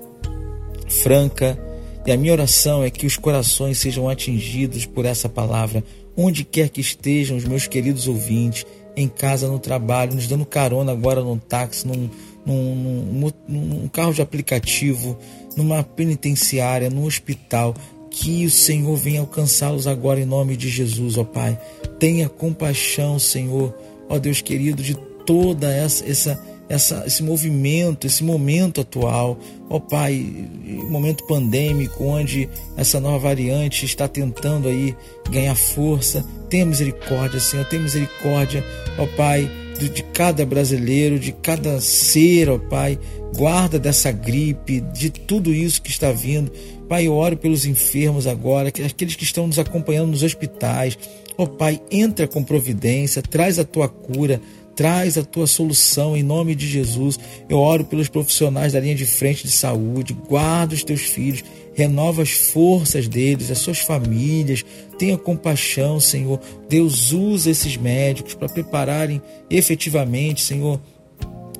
franca. 0.89 1.59
E 2.05 2.13
a 2.13 2.17
minha 2.17 2.33
oração 2.33 2.85
é 2.85 2.91
que 2.91 3.07
os 3.07 3.17
corações 3.17 3.79
sejam 3.79 4.09
atingidos 4.09 4.85
por 4.85 5.07
essa 5.07 5.29
palavra 5.29 5.83
onde 6.17 6.45
quer 6.45 6.69
que 6.69 6.81
estejam 6.81 7.37
os 7.37 7.45
meus 7.45 7.67
queridos 7.67 8.07
ouvintes, 8.07 8.67
em 8.97 9.09
casa, 9.09 9.49
no 9.49 9.59
trabalho, 9.59 10.15
nos 10.15 10.27
dando 10.27 10.45
carona 10.45 10.93
agora 10.93 11.23
num 11.23 11.39
táxi, 11.39 11.87
num, 11.87 12.09
num, 12.47 13.33
num, 13.49 13.89
carro 13.89 14.13
de 14.13 14.23
aplicativo, 14.23 15.19
numa 15.57 15.83
penitenciária, 15.83 16.91
num 16.91 17.05
hospital. 17.05 17.75
Que 18.11 18.47
o 18.47 18.51
Senhor 18.51 18.95
venha 18.97 19.21
alcançá-los 19.21 19.89
agora 19.89 20.21
em 20.21 20.25
nome 20.25 20.57
de 20.57 20.69
Jesus, 20.69 21.19
ó 21.19 21.25
Pai. 21.25 21.59
Tenha 21.99 22.29
compaixão, 22.29 23.19
Senhor, 23.19 23.75
ó 24.09 24.19
Deus 24.19 24.41
querido, 24.41 24.83
de 24.83 24.95
toda 25.27 25.73
essa, 25.73 26.09
essa 26.09 26.41
essa, 26.69 27.05
esse 27.07 27.23
movimento, 27.23 28.07
esse 28.07 28.25
momento 28.25 28.81
atual, 28.81 29.39
ó 29.69 29.79
Pai, 29.79 30.49
momento 30.89 31.27
pandêmico, 31.27 32.05
onde 32.05 32.49
essa 32.77 32.99
nova 33.01 33.19
variante 33.19 33.85
está 33.85 34.09
tentando 34.09 34.69
aí 34.69 34.97
ganhar 35.31 35.55
força. 35.55 36.25
Tenha 36.49 36.65
misericórdia, 36.65 37.41
Senhor, 37.41 37.67
tenha 37.67 37.83
misericórdia, 37.83 38.65
ó 38.99 39.07
Pai, 39.17 39.51
de, 39.79 39.89
de 39.89 40.03
cada 40.03 40.47
brasileiro, 40.47 41.19
de 41.19 41.33
cada 41.33 41.81
ser, 41.81 42.49
ó 42.49 42.59
Pai, 42.59 42.99
guarda 43.37 43.79
dessa 43.79 44.11
gripe, 44.11 44.81
de 44.81 45.11
tudo 45.11 45.53
isso 45.53 45.83
que 45.83 45.91
está 45.91 46.13
vindo. 46.13 46.51
Pai, 46.89 47.07
eu 47.07 47.15
oro 47.15 47.37
pelos 47.37 47.67
enfermos 47.67 48.27
agora, 48.27 48.69
aqueles 48.69 49.17
que 49.17 49.25
estão 49.25 49.47
nos 49.47 49.59
acompanhando 49.59 50.11
nos 50.11 50.23
hospitais. 50.23 50.99
Ó 51.37 51.47
Pai, 51.47 51.81
entra 51.91 52.29
com 52.29 52.43
providência, 52.43 53.21
traz 53.21 53.59
a 53.59 53.65
tua 53.65 53.89
cura, 53.89 54.41
Traz 54.77 55.17
a 55.17 55.23
tua 55.23 55.47
solução 55.47 56.17
em 56.17 56.23
nome 56.23 56.55
de 56.55 56.67
Jesus. 56.67 57.19
Eu 57.49 57.59
oro 57.59 57.85
pelos 57.85 58.09
profissionais 58.09 58.73
da 58.73 58.81
linha 58.81 58.95
de 58.95 59.07
frente 59.07 59.45
de 59.45 59.53
saúde. 59.53 60.17
Guarda 60.29 60.75
os 60.75 60.83
teus 60.83 61.03
filhos. 61.03 61.45
Renova 61.75 62.23
as 62.23 62.31
forças 62.31 63.09
deles, 63.09 63.51
as 63.51 63.59
suas 63.59 63.79
famílias. 63.79 64.65
Tenha 64.99 65.19
compaixão, 65.19 65.99
Senhor. 66.01 66.41
Deus 66.69 67.13
usa 67.13 67.51
esses 67.51 67.77
médicos 67.77 68.35
para 68.35 68.49
prepararem 68.49 69.21
efetivamente, 69.51 70.41
Senhor, 70.41 70.81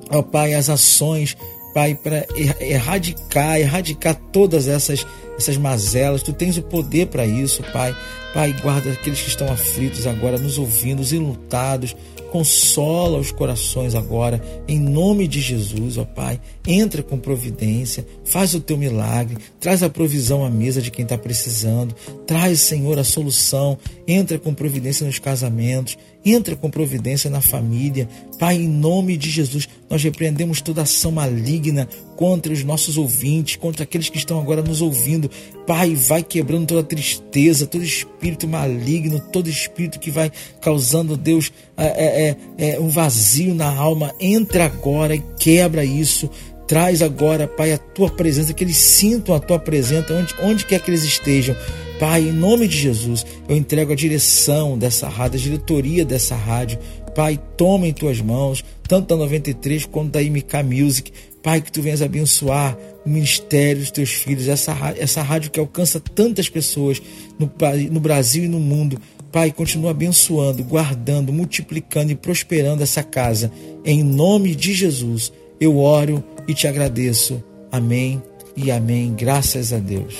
ó 0.09 0.21
Pai, 0.21 0.53
as 0.53 0.69
ações, 0.69 1.35
Pai, 1.73 1.95
para 1.95 2.25
erradicar, 2.61 3.59
erradicar 3.59 4.15
todas 4.31 4.67
essas 4.67 5.05
essas 5.37 5.57
mazelas. 5.57 6.23
Tu 6.23 6.33
tens 6.33 6.57
o 6.57 6.61
poder 6.61 7.07
para 7.07 7.25
isso, 7.25 7.63
Pai. 7.71 7.95
Pai, 8.33 8.53
guarda 8.61 8.91
aqueles 8.91 9.21
que 9.21 9.29
estão 9.29 9.47
aflitos 9.51 10.05
agora, 10.05 10.37
nos 10.37 10.57
ouvindo, 10.57 11.01
os 11.01 11.13
enlutados. 11.13 11.95
Consola 12.31 13.17
os 13.17 13.31
corações 13.31 13.95
agora, 13.95 14.41
em 14.67 14.77
nome 14.77 15.25
de 15.25 15.39
Jesus, 15.39 15.97
ó 15.97 16.03
Pai. 16.03 16.41
Entra 16.67 17.01
com 17.01 17.17
providência, 17.17 18.05
faz 18.25 18.53
o 18.53 18.59
teu 18.59 18.77
milagre, 18.77 19.37
traz 19.57 19.81
a 19.81 19.89
provisão 19.89 20.43
à 20.43 20.49
mesa 20.49 20.81
de 20.81 20.91
quem 20.91 21.03
está 21.03 21.17
precisando, 21.17 21.95
traz, 22.27 22.59
Senhor, 22.59 22.99
a 22.99 23.05
solução. 23.05 23.77
Entra 24.05 24.37
com 24.37 24.53
providência 24.53 25.07
nos 25.07 25.17
casamentos, 25.17 25.97
entra 26.25 26.55
com 26.55 26.69
providência 26.69 27.29
na 27.29 27.39
família. 27.39 28.09
Pai, 28.39 28.55
em 28.55 28.67
nome 28.67 29.15
de 29.15 29.29
Jesus, 29.29 29.69
nós 29.89 30.03
repreendemos 30.03 30.59
toda 30.59 30.81
ação 30.81 31.11
maligna 31.11 31.87
contra 32.15 32.51
os 32.51 32.63
nossos 32.63 32.97
ouvintes, 32.97 33.55
contra 33.55 33.83
aqueles 33.83 34.09
que 34.09 34.17
estão 34.17 34.39
agora 34.39 34.63
nos 34.63 34.81
ouvindo. 34.81 35.29
Pai, 35.67 35.93
vai 35.93 36.23
quebrando 36.23 36.67
toda 36.67 36.83
tristeza, 36.83 37.67
todo 37.67 37.83
espírito 37.83 38.47
maligno, 38.47 39.19
todo 39.19 39.49
espírito 39.49 39.99
que 39.99 40.09
vai 40.09 40.31
causando, 40.59 41.15
Deus, 41.15 41.51
é, 41.77 41.85
é, 41.87 42.35
é, 42.57 42.79
um 42.79 42.89
vazio 42.89 43.53
na 43.53 43.71
alma. 43.73 44.13
Entra 44.19 44.65
agora 44.65 45.15
e 45.15 45.23
quebra 45.39 45.85
isso. 45.85 46.29
Traz 46.67 47.03
agora, 47.03 47.47
Pai, 47.47 47.73
a 47.73 47.77
tua 47.77 48.09
presença, 48.09 48.53
que 48.53 48.63
eles 48.63 48.77
sintam 48.77 49.35
a 49.35 49.39
tua 49.39 49.59
presença 49.59 50.13
onde, 50.13 50.33
onde 50.41 50.65
quer 50.65 50.81
que 50.81 50.89
eles 50.89 51.03
estejam. 51.03 51.55
Pai, 51.99 52.23
em 52.23 52.31
nome 52.31 52.67
de 52.67 52.77
Jesus, 52.77 53.25
eu 53.47 53.55
entrego 53.55 53.93
a 53.93 53.95
direção 53.95 54.77
dessa 54.77 55.07
rádio, 55.07 55.39
a 55.39 55.43
diretoria 55.43 56.03
dessa 56.03 56.35
rádio. 56.35 56.77
Pai, 57.15 57.39
toma 57.55 57.87
em 57.87 57.93
tuas 57.93 58.19
mãos, 58.19 58.63
tanto 58.85 59.07
da 59.07 59.15
93 59.15 59.85
quanto 59.85 60.11
da 60.11 60.21
MK 60.21 60.63
Music. 60.63 61.11
Pai, 61.41 61.61
que 61.61 61.71
tu 61.71 61.81
venhas 61.81 62.01
abençoar 62.01 62.77
o 63.05 63.09
ministério 63.09 63.79
dos 63.79 63.91
teus 63.91 64.09
filhos, 64.09 64.49
essa, 64.49 64.75
essa 64.97 65.21
rádio 65.21 65.51
que 65.51 65.59
alcança 65.59 65.99
tantas 65.99 66.49
pessoas 66.49 67.01
no, 67.39 67.49
no 67.89 67.99
Brasil 68.01 68.43
e 68.43 68.49
no 68.49 68.59
mundo. 68.59 68.99
Pai, 69.31 69.51
continua 69.51 69.91
abençoando, 69.91 70.63
guardando, 70.63 71.31
multiplicando 71.31 72.11
e 72.11 72.15
prosperando 72.15 72.83
essa 72.83 73.03
casa. 73.03 73.51
Em 73.85 74.03
nome 74.03 74.53
de 74.53 74.73
Jesus, 74.73 75.31
eu 75.61 75.77
oro 75.77 76.23
e 76.47 76.53
te 76.53 76.67
agradeço. 76.67 77.41
Amém 77.71 78.21
e 78.57 78.71
amém. 78.71 79.13
Graças 79.13 79.71
a 79.71 79.77
Deus. 79.77 80.15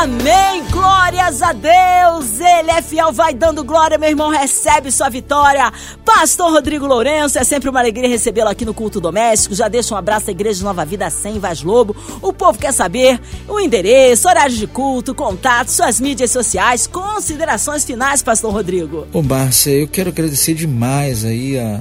Amém! 0.00 0.62
Glórias 0.70 1.42
a 1.42 1.52
Deus! 1.52 2.38
Ele 2.38 2.70
é 2.70 2.80
fiel, 2.80 3.10
vai 3.10 3.34
dando 3.34 3.64
glória, 3.64 3.98
meu 3.98 4.08
irmão, 4.08 4.30
recebe 4.30 4.92
sua 4.92 5.08
vitória. 5.08 5.72
Pastor 6.04 6.52
Rodrigo 6.52 6.86
Lourenço, 6.86 7.36
é 7.36 7.42
sempre 7.42 7.68
uma 7.68 7.80
alegria 7.80 8.08
recebê-lo 8.08 8.48
aqui 8.48 8.64
no 8.64 8.72
Culto 8.72 9.00
Doméstico. 9.00 9.56
Já 9.56 9.66
deixa 9.66 9.96
um 9.96 9.98
abraço 9.98 10.30
à 10.30 10.30
Igreja 10.30 10.62
Nova 10.62 10.84
Vida 10.84 11.10
100 11.10 11.40
Vaz 11.40 11.62
Lobo. 11.64 11.96
O 12.22 12.32
povo 12.32 12.56
quer 12.60 12.72
saber 12.72 13.20
o 13.48 13.58
endereço, 13.58 14.28
horários 14.28 14.56
de 14.56 14.68
culto, 14.68 15.16
contatos, 15.16 15.74
suas 15.74 15.98
mídias 15.98 16.30
sociais, 16.30 16.86
considerações 16.86 17.82
finais, 17.82 18.22
Pastor 18.22 18.52
Rodrigo. 18.52 19.04
Ô, 19.12 19.20
Márcia, 19.20 19.72
eu 19.72 19.88
quero 19.88 20.10
agradecer 20.10 20.54
demais 20.54 21.24
aí 21.24 21.58
a, 21.58 21.80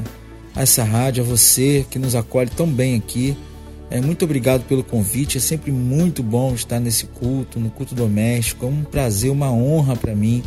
a 0.56 0.63
essa 0.63 0.84
rádio, 0.84 1.23
a 1.23 1.27
você 1.27 1.86
que 1.91 1.99
nos 1.99 2.15
acolhe 2.15 2.49
tão 2.49 2.65
bem 2.65 2.95
aqui. 2.95 3.38
É, 3.89 4.02
muito 4.02 4.26
obrigado 4.26 4.63
pelo 4.65 4.84
convite. 4.84 5.38
É 5.38 5.41
sempre 5.41 5.71
muito 5.71 6.21
bom 6.21 6.54
estar 6.54 6.80
nesse 6.80 7.06
culto, 7.06 7.60
no 7.60 7.69
culto 7.69 7.95
doméstico. 7.95 8.65
É 8.65 8.69
um 8.69 8.84
prazer, 8.84 9.32
uma 9.32 9.52
honra 9.52 9.95
para 9.95 10.13
mim 10.13 10.43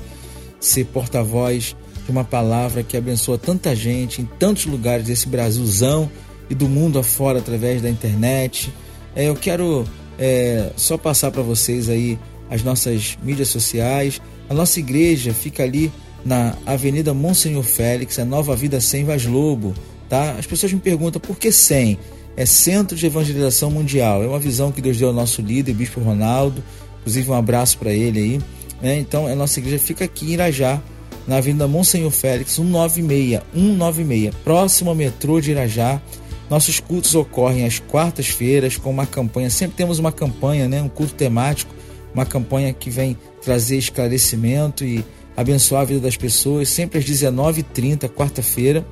ser 0.61 0.85
porta-voz 0.87 1.75
de 2.05 2.11
uma 2.11 2.25
palavra 2.25 2.83
que 2.83 2.97
abençoa 2.97 3.39
tanta 3.39 3.75
gente 3.75 4.21
em 4.21 4.27
tantos 4.39 4.67
lugares 4.67 5.07
desse 5.07 5.27
Brasilzão 5.27 6.11
e 6.51 6.55
do 6.55 6.69
mundo 6.69 6.99
afora 6.99 7.39
através 7.39 7.81
da 7.81 7.89
internet. 7.89 8.73
É, 9.15 9.29
eu 9.29 9.35
quero 9.35 9.87
é, 10.19 10.71
só 10.77 10.99
passar 10.99 11.31
para 11.31 11.43
vocês 11.43 11.89
aí 11.89 12.19
as 12.51 12.63
nossas 12.63 13.17
mídias 13.23 13.49
sociais. 13.49 14.21
A 14.49 14.55
nossa 14.55 14.79
igreja 14.81 15.33
fica 15.33 15.63
ali 15.63 15.91
na 16.25 16.55
Avenida 16.67 17.15
Monsenhor 17.15 17.63
Félix, 17.63 18.19
a 18.19 18.25
Nova 18.25 18.55
Vida 18.55 18.81
Sem 18.81 19.05
Vaz 19.05 19.25
Lobo. 19.25 19.75
Tá? 20.09 20.33
As 20.33 20.47
pessoas 20.47 20.73
me 20.73 20.81
perguntam 20.81 21.21
por 21.21 21.39
que 21.39 21.53
100? 21.53 21.99
É 22.37 22.47
Centro 22.47 22.97
de 22.97 23.07
Evangelização 23.07 23.71
Mundial. 23.71 24.23
É 24.23 24.27
uma 24.27 24.39
visão 24.39 24.73
que 24.73 24.81
Deus 24.81 24.97
deu 24.99 25.09
ao 25.09 25.15
nosso 25.15 25.43
líder, 25.43 25.75
Bispo 25.75 26.01
Ronaldo. 26.01 26.63
Inclusive, 27.01 27.31
um 27.31 27.35
abraço 27.35 27.79
para 27.79 27.93
ele 27.93 28.19
aí. 28.19 28.41
Né? 28.83 28.99
Então, 28.99 29.27
a 29.27 29.35
nossa 29.35 29.59
igreja 29.59 29.79
fica 29.79 30.05
aqui 30.05 30.27
em 30.27 30.33
Irajá, 30.35 30.81
na 31.27 31.37
Avenida 31.37 31.69
Monsenhor 31.69 32.11
Félix, 32.11 32.53
196, 32.53 33.43
196, 33.55 34.35
próximo 34.43 34.91
ao 34.91 34.97
metrô 34.97 35.41
de 35.41 35.51
Irajá. 35.51 36.01
Nossos 36.49 36.81
cultos 36.81 37.15
ocorrem 37.15 37.65
às 37.65 37.79
quartas-feiras 37.79 38.77
com 38.77 38.91
uma 38.91 39.07
campanha. 39.07 39.51
Sempre 39.51 39.77
temos 39.77 39.99
uma 39.99 40.11
campanha, 40.11 40.67
né? 40.67 40.83
um 40.83 40.89
culto 40.89 41.15
temático, 41.15 41.73
uma 42.13 42.27
campanha 42.27 42.73
que 42.73 42.91
vem 42.91 43.17
trazer 43.43 43.77
esclarecimento 43.77 44.85
e 44.85 45.05
abençoar 45.37 45.83
a 45.83 45.85
vida 45.85 46.01
das 46.01 46.17
pessoas, 46.17 46.69
sempre 46.69 46.99
às 46.99 47.05
19h30, 47.05 48.09
quarta-feira. 48.09 48.85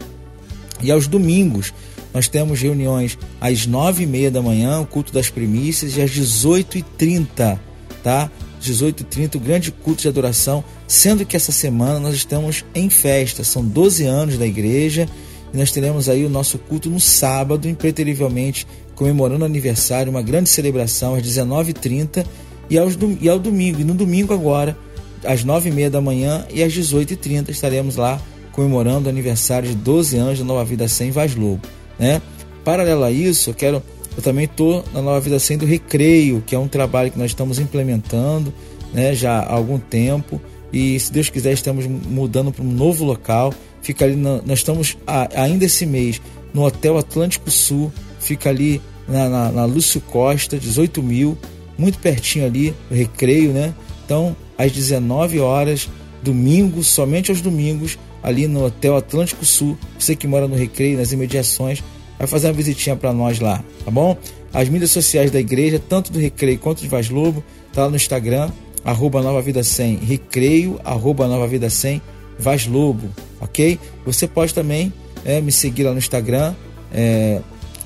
E 0.81 0.93
aos 0.93 1.09
domingos, 1.09 1.75
nós 2.13 2.29
temos 2.29 2.61
reuniões 2.61 3.19
às 3.41 3.67
nove 3.67 4.05
e 4.05 4.07
meia 4.07 4.31
da 4.31 4.43
manhã, 4.43 4.81
o 4.81 4.87
culto 4.87 5.13
das 5.13 5.31
primícias, 5.31 5.97
e 5.97 6.03
às 6.03 6.11
18h30, 6.11 7.59
tá? 8.03 8.31
18h30, 8.63 9.37
o 9.37 9.41
grande 9.41 9.71
culto 9.71 10.03
de 10.03 10.09
adoração, 10.09 10.65
sendo 10.87 11.25
que 11.25 11.37
essa 11.37 11.53
semana 11.53 12.01
nós 12.01 12.15
estamos 12.15 12.65
em 12.75 12.89
festa, 12.91 13.45
são 13.45 13.65
12 13.65 14.05
anos 14.05 14.39
da 14.39 14.47
igreja, 14.47 15.09
e 15.53 15.57
nós 15.57 15.71
teremos 15.71 16.09
aí 16.09 16.25
o 16.25 16.31
nosso 16.31 16.59
culto 16.59 16.91
no 16.91 17.01
sábado, 17.01 17.69
impreterivelmente, 17.69 18.67
comemorando 18.95 19.43
o 19.43 19.47
aniversário, 19.47 20.11
uma 20.11 20.23
grande 20.23 20.49
celebração 20.49 21.15
às 21.15 21.23
19h30 21.23 22.27
e, 22.69 22.77
aos, 22.77 22.99
e 23.21 23.29
ao 23.29 23.39
domingo, 23.39 23.81
e 23.81 23.85
no 23.85 23.95
domingo 23.95 24.35
agora, 24.35 24.77
às 25.25 25.45
9h30 25.45 25.91
da 25.91 26.01
manhã 26.01 26.47
e 26.53 26.63
às 26.63 26.73
18h30 26.73 27.51
estaremos 27.51 27.97
lá 27.97 28.21
comemorando 28.53 29.07
o 29.07 29.11
aniversário 29.11 29.69
de 29.69 29.75
12 29.77 30.17
anos 30.17 30.39
da 30.41 30.45
Nova 30.45 30.65
Vida 30.65 30.89
Sem 30.89 31.11
Vaz 31.11 31.35
Lobo 31.35 31.63
né? 31.99 32.23
Paralelo 32.65 33.05
a 33.05 33.11
isso, 33.11 33.51
eu 33.51 33.55
quero 33.55 33.83
eu 34.19 34.23
também 34.23 34.47
estou 34.47 34.85
na 34.93 35.01
Nova 35.01 35.21
Vida 35.21 35.39
Sem 35.39 35.57
do 35.57 35.65
Recreio, 35.65 36.43
que 36.45 36.53
é 36.53 36.59
um 36.59 36.67
trabalho 36.67 37.09
que 37.09 37.17
nós 37.17 37.31
estamos 37.31 37.61
implementando 37.61 38.53
né, 38.93 39.15
já 39.15 39.39
há 39.39 39.53
algum 39.53 39.79
tempo. 39.79 40.41
E 40.73 40.99
se 40.99 41.13
Deus 41.13 41.31
quiser, 41.31 41.53
estamos 41.53 41.87
mudando 41.87 42.51
para 42.51 42.65
um 42.65 42.69
novo 42.69 43.05
local. 43.05 43.55
Fica 43.81 44.05
ali, 44.05 44.17
na, 44.17 44.43
nós 44.45 44.59
estamos 44.59 44.99
ainda 45.37 45.67
esse 45.67 45.87
mês 45.87 46.21
no 46.53 46.65
Hotel 46.65 46.99
Atlântico 46.99 47.49
Sul, 47.49 47.93
fica 48.19 48.49
ali 48.49 48.83
na, 49.07 49.29
na, 49.29 49.53
na 49.53 49.65
Lúcio 49.65 50.01
Costa, 50.01 50.59
18 50.59 51.01
mil, 51.01 51.39
muito 51.79 52.01
pertinho 52.01 52.45
ali, 52.45 52.75
do 52.91 52.97
Recreio, 52.97 53.53
né? 53.53 53.73
Então, 54.05 54.35
às 54.59 54.73
19 54.73 55.39
horas, 55.39 55.89
domingo, 56.25 56.83
somente 56.83 57.31
aos 57.31 57.41
domingos, 57.41 57.97
ali 58.23 58.47
no 58.47 58.65
Hotel 58.65 58.97
Atlântico 58.97 59.45
Sul. 59.45 59.79
Você 59.99 60.15
que 60.17 60.27
mora 60.27 60.49
no 60.49 60.57
Recreio, 60.57 60.99
nas 60.99 61.13
imediações, 61.13 61.83
vai 62.19 62.27
fazer 62.27 62.49
uma 62.49 62.53
visitinha 62.53 62.97
para 62.97 63.13
nós 63.13 63.41
lá, 63.41 63.63
tá 63.85 63.91
bom? 63.91 64.17
As 64.53 64.69
mídias 64.69 64.91
sociais 64.91 65.31
da 65.31 65.39
igreja, 65.39 65.79
tanto 65.79 66.11
do 66.11 66.19
Recreio 66.19 66.59
quanto 66.59 66.83
de 66.83 66.89
Vaz 66.89 67.09
Lobo, 67.09 67.45
tá 67.73 67.85
lá 67.85 67.91
no 67.91 67.97
Instagram, 67.97 68.51
arroba 68.85 69.23
Nova 69.23 69.41
Vida 69.41 69.63
100, 69.63 69.97
Recreio, 69.97 70.81
arroba 70.85 71.29
Nova 71.29 71.47
Vida 71.47 71.71
100, 71.71 72.01
Vaz 72.39 72.67
Lobo, 72.67 73.09
ok? 73.41 73.79
Você 74.05 74.27
pode 74.27 74.55
também 74.55 74.93
é, 75.25 75.41
me 75.41 75.53
seguir 75.53 75.85
lá 75.85 75.93
no 75.93 75.99
Instagram, 75.99 76.55
é, 76.93 77.41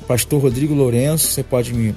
Pastor 0.07 0.41
Rodrigo 0.41 0.75
Lourenço, 0.75 1.29
você 1.29 1.43
pode 1.43 1.75
me, 1.75 1.95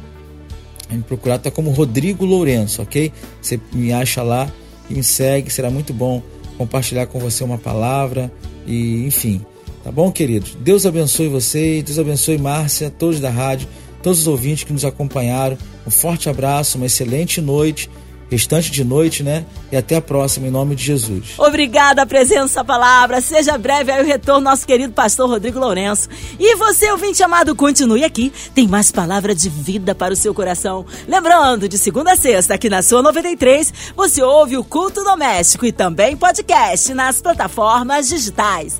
me 0.90 1.04
procurar, 1.04 1.38
tá 1.38 1.52
como 1.52 1.72
Rodrigo 1.72 2.26
Lourenço, 2.26 2.82
ok? 2.82 3.12
Você 3.42 3.60
me 3.72 3.94
acha 3.94 4.24
lá 4.24 4.52
e 4.90 4.96
me 4.96 5.04
segue, 5.04 5.50
será 5.50 5.70
muito 5.70 5.94
bom 5.94 6.22
compartilhar 6.58 7.08
com 7.08 7.20
você 7.20 7.44
uma 7.44 7.58
palavra 7.58 8.32
e 8.66 9.06
enfim. 9.06 9.46
Tá 9.84 9.92
bom, 9.92 10.12
queridos? 10.12 10.58
Deus 10.60 10.86
abençoe 10.86 11.28
vocês, 11.28 11.84
Deus 11.84 12.00
abençoe 12.00 12.38
Márcia, 12.38 12.90
todos 12.90 13.20
da 13.20 13.30
rádio, 13.30 13.68
todos 14.02 14.22
os 14.22 14.28
ouvintes 14.28 14.64
que 14.64 14.74
nos 14.74 14.84
acompanharam. 14.84 15.58
Um 15.86 15.92
forte 15.92 16.28
abraço, 16.28 16.78
uma 16.78 16.88
excelente 16.88 17.40
noite 17.40 17.90
restante 18.30 18.72
de 18.72 18.84
noite, 18.84 19.24
né? 19.24 19.46
E 19.72 19.78
até 19.78 19.98
a 19.98 20.02
próxima, 20.02 20.48
em 20.48 20.52
nome 20.52 20.76
de 20.76 20.84
Jesus. 20.84 21.36
Obrigada 21.38 22.06
presença, 22.06 22.64
palavra. 22.64 23.22
Seja 23.22 23.58
breve 23.58 23.92
aí 23.92 24.04
o 24.04 24.06
retorno, 24.06 24.42
nosso 24.42 24.66
querido 24.66 24.94
pastor 24.94 25.30
Rodrigo 25.30 25.60
Lourenço. 25.60 26.10
E 26.40 26.56
você, 26.56 26.92
ouvinte 26.92 27.22
amado, 27.24 27.56
continue 27.56 28.04
aqui. 28.04 28.32
Tem 28.54 28.68
mais 28.68 28.92
palavra 28.92 29.34
de 29.34 29.50
vida 29.50 29.94
para 29.94 30.14
o 30.14 30.18
seu 30.18 30.34
coração. 30.34 30.86
Lembrando, 31.08 31.70
de 31.70 31.78
segunda 31.78 32.14
a 32.14 32.16
sexta, 32.16 32.54
aqui 32.54 32.70
na 32.70 32.82
sua 32.82 33.02
93, 33.02 33.74
você 33.96 34.22
ouve 34.22 34.58
o 34.58 34.64
Culto 34.64 35.04
Doméstico 35.04 35.66
e 35.66 35.72
também 35.72 36.16
podcast 36.16 36.94
nas 36.94 37.22
plataformas 37.22 38.10
digitais. 38.10 38.80